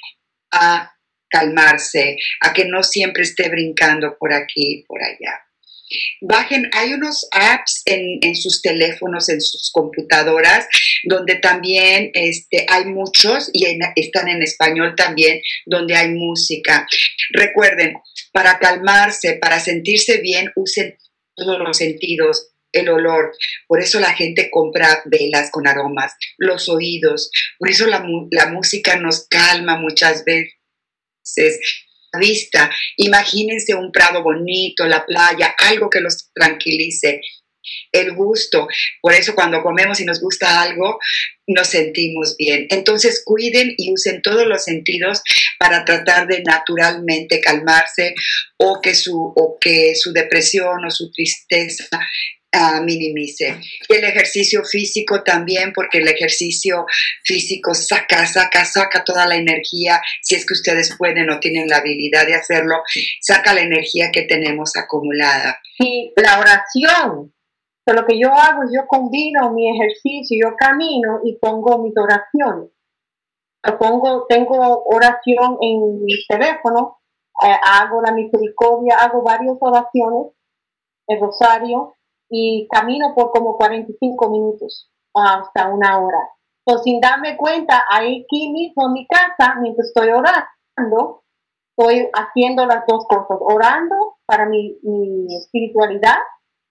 a 0.53 0.95
calmarse, 1.31 2.17
a 2.41 2.53
que 2.53 2.65
no 2.65 2.83
siempre 2.83 3.23
esté 3.23 3.49
brincando 3.49 4.17
por 4.19 4.33
aquí 4.33 4.85
por 4.87 5.03
allá. 5.03 5.45
Bajen, 6.21 6.71
hay 6.73 6.93
unos 6.93 7.29
apps 7.33 7.83
en, 7.85 8.35
sus 8.37 8.63
teléfonos, 8.63 9.29
en 9.29 9.41
sus 9.41 9.71
computadoras, 9.73 10.67
donde 11.05 11.37
también 11.37 12.11
este, 12.15 12.65
hay 12.69 12.85
muchos 12.85 13.51
y 13.53 13.67
están 13.97 14.29
en 14.29 14.43
español 14.43 14.95
también, 14.97 15.41
donde 15.67 15.97
hay 15.97 16.11
música. 16.11 16.87
Recuerden, 17.33 17.95
para 18.33 18.59
calmarse, 18.59 19.35
para 19.35 19.59
sentirse 19.59 20.19
bien, 20.19 20.53
usen 20.55 20.97
todos 21.35 21.59
los 21.59 21.77
sentidos, 21.77 22.53
el 22.73 22.89
olor. 22.89 23.33
Por 23.67 23.81
eso 23.81 23.99
la 23.99 24.13
gente 24.13 24.49
compra 24.49 25.03
velas 25.07 25.51
con 25.51 25.67
aromas, 25.67 26.13
los 26.39 26.69
oídos. 26.69 27.33
Por 27.59 27.69
eso 27.69 27.89
la, 27.89 28.05
la 28.31 28.47
música 28.47 28.95
nos 28.97 29.27
calma 29.27 29.77
muchas 29.77 30.25
veces 30.25 30.60
vista. 32.19 32.71
Imagínense 32.97 33.75
un 33.75 33.93
prado 33.93 34.23
bonito, 34.23 34.87
la 34.87 35.05
playa, 35.05 35.55
algo 35.59 35.89
que 35.89 36.01
los 36.01 36.31
tranquilice. 36.35 37.21
El 37.93 38.15
gusto. 38.15 38.67
Por 39.03 39.13
eso 39.13 39.35
cuando 39.35 39.63
comemos 39.63 40.01
y 40.01 40.05
nos 40.05 40.21
gusta 40.21 40.63
algo, 40.63 40.99
nos 41.47 41.69
sentimos 41.69 42.35
bien. 42.37 42.67
Entonces 42.71 43.23
cuiden 43.25 43.75
y 43.77 43.93
usen 43.93 44.23
todos 44.23 44.47
los 44.47 44.65
sentidos 44.65 45.23
para 45.59 45.85
tratar 45.85 46.27
de 46.27 46.43
naturalmente 46.43 47.41
calmarse 47.41 48.15
o 48.57 48.81
que 48.81 48.95
su, 48.95 49.15
o 49.15 49.59
que 49.61 49.95
su 49.95 50.13
depresión 50.13 50.85
o 50.85 50.91
su 50.91 51.13
tristeza 51.13 51.87
minimice. 52.83 53.61
el 53.89 54.05
ejercicio 54.05 54.65
físico 54.65 55.23
también, 55.23 55.73
porque 55.73 55.99
el 55.99 56.09
ejercicio 56.09 56.85
físico 57.25 57.75
saca, 57.75 58.27
saca, 58.27 58.65
saca 58.65 59.05
toda 59.05 59.27
la 59.27 59.37
energía, 59.37 60.01
si 60.23 60.35
es 60.35 60.47
que 60.47 60.55
ustedes 60.55 60.97
pueden 60.97 61.31
o 61.31 61.41
tienen 61.41 61.69
la 61.69 61.79
habilidad 61.79 62.27
de 62.27 62.35
hacerlo, 62.35 62.83
saca 63.21 63.55
la 63.55 63.61
energía 63.61 64.11
que 64.13 64.23
tenemos 64.23 64.77
acumulada. 64.77 65.61
Y 65.79 66.13
la 66.17 66.41
oración, 66.41 67.33
lo 67.93 68.07
que 68.07 68.19
yo 68.19 68.33
hago, 68.33 68.63
yo 68.73 68.87
combino 68.87 69.53
mi 69.53 69.71
ejercicio, 69.71 70.39
yo 70.41 70.57
camino 70.57 71.21
y 71.25 71.37
pongo 71.37 71.83
mis 71.83 71.95
oraciones. 71.97 72.71
pongo, 73.79 74.27
tengo 74.29 74.85
oración 74.87 75.59
en 75.61 76.05
mi 76.05 76.15
teléfono, 76.29 76.99
eh, 77.43 77.57
hago 77.63 78.03
la 78.03 78.13
misericordia, 78.13 78.97
hago 78.99 79.23
varias 79.23 79.57
oraciones, 79.61 80.33
el 81.07 81.21
rosario, 81.21 81.97
y 82.31 82.69
camino 82.69 83.13
por 83.15 83.33
como 83.33 83.57
45 83.57 84.31
minutos 84.31 84.91
hasta 85.15 85.69
una 85.69 85.99
hora. 85.99 86.31
Sin 86.85 87.01
darme 87.01 87.37
cuenta, 87.37 87.83
aquí 87.91 88.53
mismo 88.53 88.87
en 88.87 88.93
mi 88.93 89.07
casa, 89.07 89.57
mientras 89.61 89.89
estoy 89.89 90.11
orando, 90.11 91.25
estoy 91.77 92.09
haciendo 92.13 92.65
las 92.67 92.87
dos 92.87 93.07
cosas, 93.09 93.39
orando 93.41 94.19
para 94.25 94.47
mi, 94.47 94.79
espiritualidad 95.37 96.19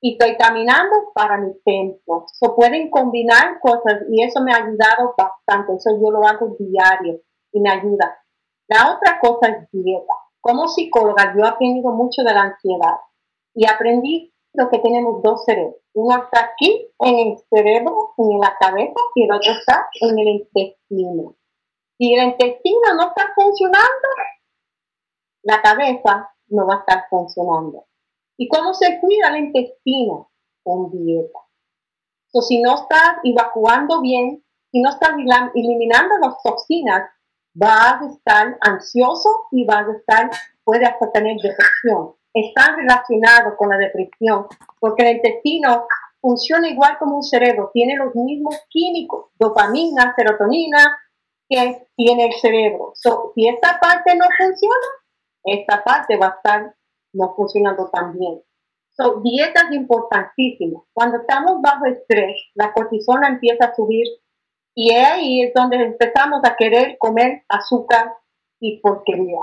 y 0.01 0.13
estoy 0.13 0.37
caminando 0.37 1.11
para 1.13 1.37
mi 1.37 1.51
templo. 1.65 2.25
So, 2.31 2.55
pueden 2.55 2.89
combinar 2.89 3.59
cosas 3.59 4.03
y 4.09 4.23
eso 4.23 4.41
me 4.41 4.53
ha 4.53 4.57
ayudado 4.57 5.13
bastante. 5.17 5.73
Eso 5.75 5.91
yo 6.01 6.11
lo 6.11 6.25
hago 6.25 6.55
diario 6.57 7.19
y 7.51 7.59
me 7.59 7.69
ayuda. 7.69 8.17
La 8.69 8.95
otra 8.95 9.19
cosa 9.19 9.49
es 9.49 9.67
dieta. 9.71 10.13
Como 10.39 10.69
psicóloga, 10.69 11.33
yo 11.35 11.43
he 11.43 11.49
aprendido 11.49 11.91
mucho 11.91 12.23
de 12.23 12.33
la 12.33 12.43
ansiedad 12.43 12.95
y 13.53 13.67
aprendí 13.67 14.33
que 14.53 14.79
tenemos 14.79 15.21
dos 15.21 15.45
cerebros. 15.45 15.75
Uno 15.93 16.23
está 16.23 16.51
aquí 16.51 16.87
en 16.99 17.19
el 17.19 17.37
cerebro, 17.49 18.13
en 18.17 18.39
la 18.39 18.55
cabeza, 18.59 18.99
y 19.15 19.23
el 19.23 19.31
otro 19.31 19.51
está 19.51 19.87
en 20.01 20.19
el 20.19 20.27
intestino. 20.27 21.35
Si 21.97 22.13
el 22.13 22.29
intestino 22.29 22.93
no 22.95 23.09
está 23.09 23.31
funcionando, 23.35 24.07
la 25.43 25.61
cabeza 25.61 26.33
no 26.47 26.65
va 26.67 26.75
a 26.75 26.79
estar 26.79 27.05
funcionando. 27.09 27.85
¿Y 28.37 28.47
cómo 28.47 28.73
se 28.73 28.99
cuida 28.99 29.29
el 29.29 29.45
intestino? 29.45 30.31
Con 30.63 30.91
dieta. 30.91 31.39
So, 32.27 32.41
si 32.41 32.61
no 32.61 32.75
estás 32.75 33.17
evacuando 33.23 34.01
bien, 34.01 34.43
si 34.71 34.81
no 34.81 34.89
estás 34.89 35.11
eliminando 35.55 36.17
las 36.21 36.41
toxinas, 36.43 37.09
vas 37.53 38.01
a 38.01 38.07
estar 38.07 38.57
ansioso 38.61 39.47
y 39.51 39.65
vas 39.65 39.87
a 39.87 39.93
estar, 39.93 40.29
puede 40.63 40.85
hasta 40.85 41.11
tener 41.11 41.37
depresión 41.37 42.18
están 42.33 42.77
relacionados 42.77 43.55
con 43.57 43.69
la 43.69 43.77
depresión, 43.77 44.47
porque 44.79 45.03
el 45.03 45.17
intestino 45.17 45.85
funciona 46.21 46.69
igual 46.69 46.97
como 46.99 47.17
un 47.17 47.23
cerebro, 47.23 47.71
tiene 47.73 47.95
los 47.95 48.13
mismos 48.15 48.55
químicos, 48.69 49.27
dopamina, 49.39 50.13
serotonina, 50.15 50.97
que 51.47 51.87
tiene 51.95 52.27
el 52.27 52.33
cerebro. 52.33 52.93
si 52.95 53.47
esta 53.47 53.79
parte 53.79 54.15
no 54.15 54.25
funciona, 54.37 54.87
esta 55.43 55.83
parte 55.83 56.17
va 56.17 56.27
a 56.27 56.35
estar 56.35 56.75
no 57.13 57.33
funcionando 57.35 57.89
tan 57.89 58.17
bien. 58.17 58.41
So, 58.91 59.21
dieta 59.21 59.61
es 59.69 59.75
importantísima. 59.75 60.81
Cuando 60.93 61.19
estamos 61.19 61.61
bajo 61.61 61.85
estrés, 61.85 62.37
la 62.53 62.73
cortisona 62.73 63.29
empieza 63.29 63.65
a 63.65 63.75
subir 63.75 64.05
y 64.75 64.91
ahí 64.91 65.41
es 65.41 65.53
donde 65.53 65.77
empezamos 65.77 66.41
a 66.43 66.55
querer 66.55 66.97
comer 66.99 67.43
azúcar 67.47 68.13
y 68.59 68.79
porquería 68.81 69.39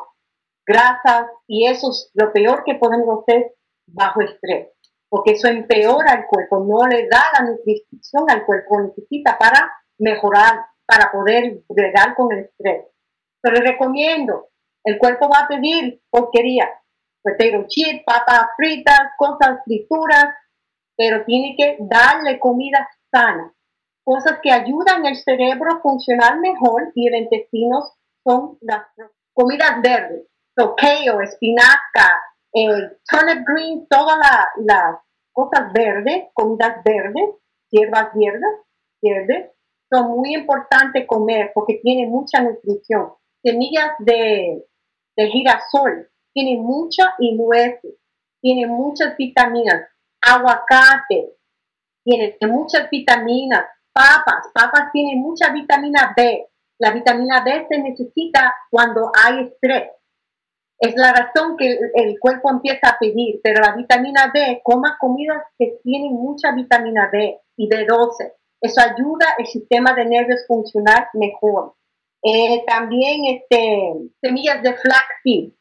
grasas, 0.66 1.28
y 1.46 1.66
eso 1.66 1.90
es 1.90 2.10
lo 2.14 2.32
peor 2.32 2.64
que 2.64 2.74
podemos 2.74 3.22
hacer 3.22 3.54
bajo 3.86 4.20
estrés, 4.20 4.68
porque 5.08 5.32
eso 5.32 5.48
empeora 5.48 6.14
el 6.14 6.26
cuerpo, 6.26 6.64
no 6.64 6.86
le 6.86 7.08
da 7.08 7.22
la 7.38 7.46
nutrición 7.46 8.28
al 8.28 8.44
cuerpo, 8.44 8.80
necesita 8.80 9.38
para 9.38 9.72
mejorar, 9.98 10.66
para 10.84 11.12
poder 11.12 11.62
bregar 11.68 12.14
con 12.14 12.32
el 12.32 12.44
estrés. 12.44 12.86
Pero 13.40 13.56
le 13.56 13.72
recomiendo, 13.72 14.48
el 14.84 14.98
cuerpo 14.98 15.28
va 15.28 15.44
a 15.44 15.48
pedir 15.48 16.02
porquería, 16.10 16.68
potato 17.22 17.64
chip, 17.68 18.04
papas 18.04 18.48
fritas, 18.56 19.00
cosas 19.16 19.60
frituras, 19.64 20.34
pero 20.96 21.24
tiene 21.24 21.54
que 21.56 21.76
darle 21.78 22.40
comida 22.40 22.88
sana, 23.10 23.52
cosas 24.04 24.40
que 24.42 24.50
ayudan 24.50 25.06
al 25.06 25.16
cerebro 25.16 25.72
a 25.72 25.80
funcionar 25.80 26.40
mejor 26.40 26.90
y 26.94 27.06
el 27.06 27.16
intestino 27.16 27.82
son 28.24 28.58
las 28.60 28.86
comidas 29.32 29.80
verdes 29.82 30.26
Kale, 30.56 31.24
espinaca, 31.24 32.08
eh, 32.54 32.98
turnip 33.04 33.46
green, 33.46 33.86
todas 33.88 34.18
las 34.56 34.96
cosas 35.32 35.70
verdes, 35.74 36.28
comidas 36.32 36.82
verdes, 36.82 37.36
hierbas 37.70 38.08
verdes, 38.14 38.60
verdes, 39.02 39.50
son 39.92 40.16
muy 40.16 40.34
importantes 40.34 41.06
comer 41.06 41.52
porque 41.54 41.78
tienen 41.82 42.10
mucha 42.10 42.40
nutrición. 42.40 43.12
Semillas 43.42 43.90
de, 43.98 44.64
de 45.16 45.28
girasol, 45.28 46.08
tienen 46.32 46.62
mucha 46.62 47.14
y 47.18 47.36
nueces, 47.36 47.94
tienen 48.40 48.70
muchas 48.70 49.14
vitaminas. 49.18 49.88
Aguacate, 50.22 51.36
tiene 52.02 52.36
muchas 52.48 52.88
vitaminas. 52.88 53.66
Papas, 53.92 54.48
papas 54.54 54.90
tienen 54.92 55.20
mucha 55.20 55.52
vitamina 55.52 56.14
B. 56.16 56.48
La 56.78 56.92
vitamina 56.92 57.44
B 57.44 57.66
se 57.68 57.78
necesita 57.78 58.54
cuando 58.70 59.10
hay 59.14 59.44
estrés 59.44 59.90
es 60.78 60.94
la 60.96 61.12
razón 61.12 61.56
que 61.56 61.78
el, 61.94 62.18
cuerpo 62.20 62.50
empieza 62.50 62.90
a 62.90 62.98
pedir, 62.98 63.40
pero 63.42 63.60
la 63.60 63.74
vitamina 63.74 64.30
D, 64.32 64.60
coma 64.62 64.96
comidas 65.00 65.42
que 65.58 65.78
tienen 65.82 66.12
mucha 66.12 66.52
vitamina 66.52 67.08
D 67.10 67.40
y 67.56 67.68
B12. 67.68 68.32
Eso 68.60 68.80
ayuda 68.80 69.26
al 69.38 69.46
sistema 69.46 69.94
de 69.94 70.04
nervios 70.04 70.42
a 70.42 70.46
funcionar 70.46 71.08
mejor. 71.14 71.74
Eh, 72.22 72.64
también 72.66 73.24
este, 73.26 74.10
semillas 74.20 74.62
de 74.62 74.74
flaxseed, 74.74 75.52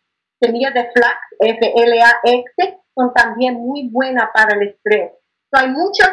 semillas 0.42 0.74
de 0.74 0.90
flax, 0.92 1.20
F-L-A-X, 1.40 2.76
son 2.94 3.14
también 3.14 3.56
muy 3.56 3.90
buenas 3.90 4.30
para 4.34 4.56
el 4.56 4.70
estrés. 4.70 5.12
hay 5.52 5.70
muchas 5.70 6.10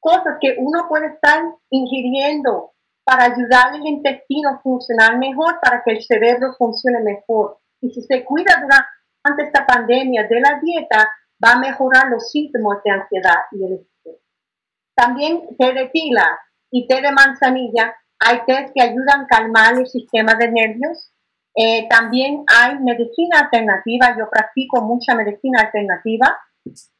cosas 0.00 0.36
que 0.40 0.56
uno 0.58 0.86
puede 0.88 1.08
estar 1.08 1.42
ingiriendo 1.70 2.72
para 3.04 3.24
ayudar 3.24 3.74
al 3.74 3.86
intestino 3.86 4.50
a 4.50 4.60
funcionar 4.60 5.18
mejor, 5.18 5.58
para 5.62 5.82
que 5.82 5.92
el 5.92 6.02
cerebro 6.02 6.52
funcione 6.56 7.00
mejor. 7.00 7.58
Y 7.80 7.90
si 7.90 8.02
se 8.02 8.24
cuida 8.24 8.56
durante 8.60 9.42
esta 9.44 9.66
pandemia 9.66 10.26
de 10.28 10.40
la 10.40 10.60
dieta, 10.62 11.08
va 11.42 11.52
a 11.52 11.58
mejorar 11.58 12.08
los 12.08 12.30
síntomas 12.30 12.82
de 12.84 12.90
ansiedad 12.90 13.36
y 13.52 13.64
el 13.64 13.72
estrés. 13.74 14.16
También 14.94 15.56
té 15.56 15.72
de 15.72 15.88
tila 15.88 16.38
y 16.70 16.86
té 16.86 17.00
de 17.00 17.12
manzanilla, 17.12 17.94
hay 18.18 18.40
tés 18.46 18.72
que 18.74 18.82
ayudan 18.82 19.22
a 19.22 19.26
calmar 19.26 19.78
el 19.78 19.86
sistema 19.86 20.34
de 20.34 20.50
nervios. 20.50 21.12
Eh, 21.54 21.88
también 21.88 22.44
hay 22.46 22.78
medicina 22.80 23.40
alternativa, 23.40 24.16
yo 24.18 24.28
practico 24.30 24.82
mucha 24.82 25.14
medicina 25.14 25.62
alternativa 25.62 26.36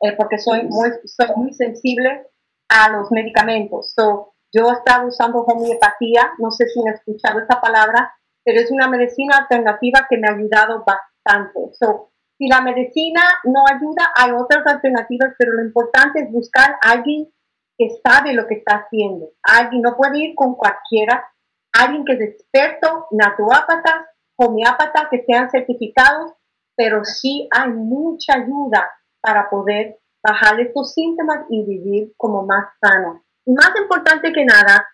eh, 0.00 0.12
porque 0.16 0.38
soy 0.38 0.64
muy, 0.64 0.90
soy 1.04 1.28
muy 1.36 1.52
sensible 1.52 2.26
a 2.68 2.88
los 2.90 3.10
medicamentos. 3.10 3.92
So, 3.94 4.34
yo 4.52 4.70
he 4.70 4.72
estado 4.72 5.08
usando 5.08 5.40
homeopatía, 5.40 6.32
no 6.38 6.50
sé 6.50 6.66
si 6.68 6.80
han 6.80 6.94
escuchado 6.94 7.40
esa 7.40 7.60
palabra, 7.60 8.14
pero 8.48 8.60
es 8.62 8.70
una 8.70 8.88
medicina 8.88 9.36
alternativa 9.36 10.06
que 10.08 10.16
me 10.16 10.26
ha 10.26 10.32
ayudado 10.32 10.82
bastante. 10.82 11.60
So, 11.78 12.12
si 12.38 12.48
la 12.48 12.62
medicina 12.62 13.20
no 13.44 13.64
ayuda, 13.70 14.10
hay 14.16 14.30
otras 14.30 14.66
alternativas, 14.66 15.34
pero 15.38 15.52
lo 15.52 15.62
importante 15.62 16.22
es 16.22 16.32
buscar 16.32 16.78
a 16.80 16.92
alguien 16.92 17.28
que 17.76 17.90
sabe 18.02 18.32
lo 18.32 18.46
que 18.46 18.54
está 18.54 18.76
haciendo. 18.76 19.32
Alguien 19.42 19.82
no 19.82 19.98
puede 19.98 20.20
ir 20.20 20.34
con 20.34 20.54
cualquiera, 20.54 21.30
alguien 21.74 22.06
que 22.06 22.14
es 22.14 22.20
experto, 22.22 23.08
naturópata 23.10 24.06
homeópatas 24.36 25.08
que 25.10 25.24
sean 25.26 25.50
certificados, 25.50 26.32
pero 26.74 27.04
sí 27.04 27.50
hay 27.50 27.68
mucha 27.68 28.32
ayuda 28.32 28.90
para 29.20 29.50
poder 29.50 29.98
bajar 30.26 30.58
estos 30.58 30.94
síntomas 30.94 31.44
y 31.50 31.66
vivir 31.66 32.14
como 32.16 32.46
más 32.46 32.64
sano. 32.80 33.24
Y 33.44 33.52
más 33.52 33.72
importante 33.78 34.32
que 34.32 34.46
nada, 34.46 34.88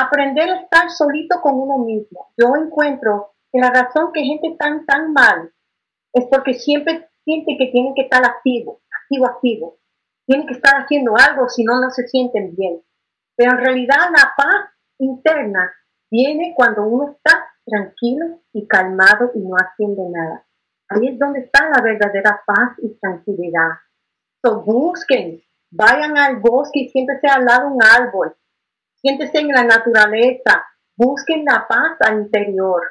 aprender 0.00 0.48
a 0.50 0.60
estar 0.60 0.90
solito 0.90 1.40
con 1.40 1.54
uno 1.54 1.78
mismo. 1.78 2.32
Yo 2.36 2.54
encuentro 2.56 3.34
que 3.52 3.60
la 3.60 3.70
razón 3.70 4.12
que 4.12 4.22
gente 4.22 4.56
tan, 4.58 4.84
tan 4.84 5.12
mal 5.12 5.52
es 6.12 6.26
porque 6.30 6.54
siempre 6.54 7.08
siente 7.24 7.56
que 7.58 7.66
tienen 7.66 7.94
que 7.94 8.02
estar 8.02 8.24
activo, 8.24 8.80
activo, 9.02 9.26
activo. 9.26 9.78
Tienen 10.26 10.46
que 10.46 10.54
estar 10.54 10.82
haciendo 10.82 11.14
algo, 11.16 11.48
si 11.48 11.64
no, 11.64 11.80
no 11.80 11.90
se 11.90 12.06
sienten 12.08 12.54
bien. 12.56 12.82
Pero 13.36 13.52
en 13.52 13.58
realidad 13.58 14.10
la 14.10 14.32
paz 14.36 14.70
interna 14.98 15.72
viene 16.10 16.54
cuando 16.56 16.84
uno 16.84 17.10
está 17.10 17.46
tranquilo 17.64 18.40
y 18.52 18.66
calmado 18.66 19.32
y 19.34 19.40
no 19.40 19.56
haciendo 19.56 20.08
nada. 20.10 20.46
Ahí 20.88 21.08
es 21.08 21.18
donde 21.18 21.40
está 21.40 21.68
la 21.68 21.82
verdadera 21.82 22.42
paz 22.46 22.76
y 22.78 22.96
tranquilidad. 22.98 23.70
So, 24.44 24.62
busquen, 24.62 25.42
vayan 25.70 26.16
al 26.16 26.36
bosque 26.36 26.80
y 26.80 26.88
siéntese 26.88 27.26
al 27.26 27.44
lado 27.44 27.68
de 27.68 27.74
un 27.74 27.82
árbol, 27.82 28.36
siéntese 29.00 29.38
en 29.38 29.48
la 29.48 29.64
naturaleza, 29.64 30.64
busquen 30.96 31.44
la 31.44 31.66
paz 31.68 31.96
al 32.00 32.20
interior. 32.20 32.82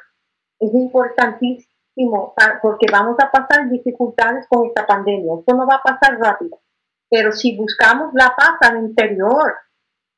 Es 0.58 0.72
importantísimo 0.72 2.34
porque 2.62 2.86
vamos 2.90 3.16
a 3.22 3.30
pasar 3.30 3.68
dificultades 3.68 4.46
con 4.48 4.66
esta 4.66 4.86
pandemia. 4.86 5.34
Esto 5.38 5.54
no 5.54 5.66
va 5.66 5.76
a 5.76 5.82
pasar 5.82 6.18
rápido. 6.18 6.60
Pero 7.08 7.32
si 7.32 7.56
buscamos 7.56 8.12
la 8.14 8.34
paz 8.36 8.56
al 8.60 8.78
interior, 8.78 9.54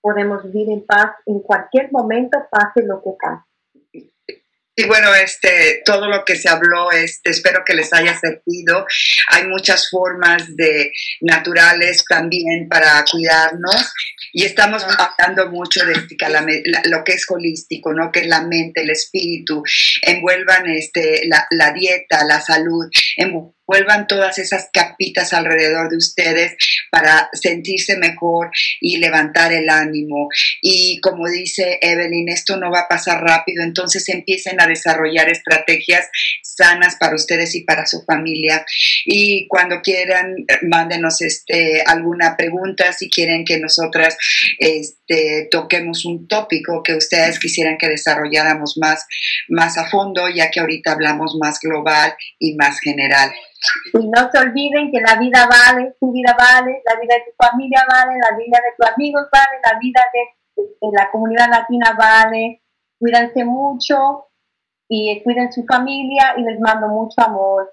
podemos 0.00 0.42
vivir 0.44 0.70
en 0.70 0.86
paz 0.86 1.12
en 1.26 1.40
cualquier 1.40 1.92
momento, 1.92 2.38
pase 2.50 2.82
lo 2.82 3.02
que 3.02 3.10
pase. 3.20 3.47
Y 4.80 4.86
bueno, 4.86 5.12
este, 5.12 5.82
todo 5.84 6.06
lo 6.06 6.24
que 6.24 6.36
se 6.36 6.48
habló, 6.48 6.92
este, 6.92 7.30
espero 7.30 7.64
que 7.66 7.74
les 7.74 7.92
haya 7.92 8.16
servido. 8.16 8.86
Hay 9.30 9.44
muchas 9.48 9.90
formas 9.90 10.54
de 10.54 10.92
naturales 11.20 12.04
también 12.08 12.68
para 12.68 13.04
cuidarnos 13.10 13.92
y 14.32 14.44
estamos 14.44 14.84
hablando 14.84 15.50
mucho 15.50 15.84
de 15.84 15.94
lo 16.84 17.02
que 17.02 17.12
es 17.12 17.26
holístico, 17.28 17.92
¿no? 17.92 18.12
Que 18.12 18.20
es 18.20 18.26
la 18.28 18.42
mente, 18.42 18.82
el 18.82 18.90
espíritu, 18.90 19.64
envuelvan 20.02 20.70
este, 20.70 21.22
la, 21.26 21.44
la 21.50 21.72
dieta, 21.72 22.24
la 22.24 22.40
salud, 22.40 22.88
envuelvan 23.18 24.06
todas 24.06 24.38
esas 24.38 24.70
capitas 24.72 25.32
alrededor 25.32 25.90
de 25.90 25.96
ustedes 25.96 26.56
para 26.90 27.28
sentirse 27.32 27.98
mejor 27.98 28.50
y 28.80 28.98
levantar 28.98 29.52
el 29.52 29.68
ánimo. 29.68 30.28
Y 30.62 31.00
como 31.00 31.28
dice 31.28 31.78
Evelyn, 31.82 32.28
esto 32.28 32.56
no 32.56 32.70
va 32.70 32.80
a 32.80 32.88
pasar 32.88 33.22
rápido, 33.22 33.62
entonces 33.62 34.08
empiecen 34.08 34.60
a 34.60 34.66
desarrollar 34.66 35.28
estrategias 35.28 36.08
sanas 36.42 36.96
para 36.98 37.14
ustedes 37.14 37.54
y 37.54 37.64
para 37.64 37.86
su 37.86 38.02
familia. 38.04 38.64
Y 39.04 39.46
cuando 39.48 39.80
quieran, 39.82 40.34
mándenos 40.62 41.20
este, 41.20 41.82
alguna 41.86 42.36
pregunta, 42.36 42.92
si 42.92 43.08
quieren 43.10 43.44
que 43.44 43.58
nosotras 43.58 44.16
este, 44.58 45.48
toquemos 45.50 46.04
un 46.04 46.26
tópico 46.26 46.82
que 46.82 46.94
ustedes 46.94 47.38
quisieran 47.38 47.78
que 47.78 47.88
desarrolláramos 47.88 48.76
más, 48.80 49.06
más 49.48 49.78
a 49.78 49.88
fondo, 49.88 50.28
ya 50.28 50.50
que 50.50 50.60
ahorita 50.60 50.92
hablamos 50.92 51.36
más 51.40 51.58
global 51.60 52.14
y 52.38 52.54
más 52.54 52.80
general. 52.80 53.07
Y 53.94 54.08
no 54.08 54.30
se 54.30 54.38
olviden 54.38 54.90
que 54.90 55.00
la 55.00 55.18
vida 55.18 55.48
vale, 55.48 55.96
tu 56.00 56.12
vida 56.12 56.36
vale, 56.38 56.82
la 56.84 57.00
vida 57.00 57.14
de 57.14 57.24
tu 57.26 57.36
familia 57.36 57.84
vale, 57.88 58.18
la 58.18 58.36
vida 58.36 58.58
de 58.58 58.72
tus 58.76 58.86
amigos 58.94 59.26
vale, 59.32 59.58
la 59.62 59.78
vida 59.78 60.00
de, 60.12 60.90
la 60.92 61.10
comunidad 61.10 61.48
latina 61.50 61.96
vale. 61.98 62.62
Cuídense 62.98 63.44
mucho 63.44 64.26
y 64.88 65.20
cuiden 65.22 65.52
su 65.52 65.64
familia 65.64 66.34
y 66.36 66.42
les 66.42 66.60
mando 66.60 66.88
mucho 66.88 67.20
amor. 67.20 67.72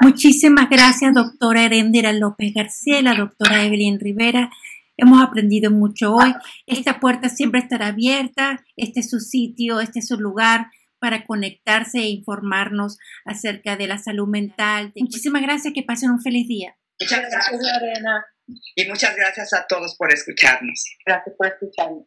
Muchísimas 0.00 0.68
gracias, 0.70 1.14
doctora 1.14 1.64
Erendira 1.64 2.12
López 2.12 2.52
García, 2.54 3.02
la 3.02 3.14
doctora 3.14 3.64
Evelyn 3.64 3.98
Rivera. 3.98 4.50
Hemos 4.96 5.20
aprendido 5.22 5.70
mucho 5.70 6.14
hoy. 6.14 6.32
Esta 6.66 7.00
puerta 7.00 7.28
siempre 7.28 7.60
estará 7.60 7.88
abierta. 7.88 8.62
Este 8.76 9.00
es 9.00 9.10
su 9.10 9.18
sitio, 9.18 9.80
este 9.80 9.98
es 9.98 10.06
su 10.06 10.16
lugar 10.18 10.68
para 11.04 11.26
conectarse 11.26 11.98
e 11.98 12.08
informarnos 12.08 12.96
acerca 13.26 13.76
de 13.76 13.86
la 13.86 13.98
salud 13.98 14.26
mental. 14.26 14.90
Muchísimas 14.96 15.42
gracias, 15.42 15.74
que 15.74 15.82
pasen 15.82 16.10
un 16.10 16.22
feliz 16.22 16.48
día. 16.48 16.78
Muchas 16.98 17.30
gracias, 17.30 17.60
Lorena. 17.60 18.24
Y 18.74 18.88
muchas 18.88 19.14
gracias 19.14 19.52
a 19.52 19.66
todos 19.66 19.96
por 19.98 20.10
escucharnos. 20.10 20.82
Gracias 21.04 21.36
por 21.36 21.46
escucharnos. 21.46 22.02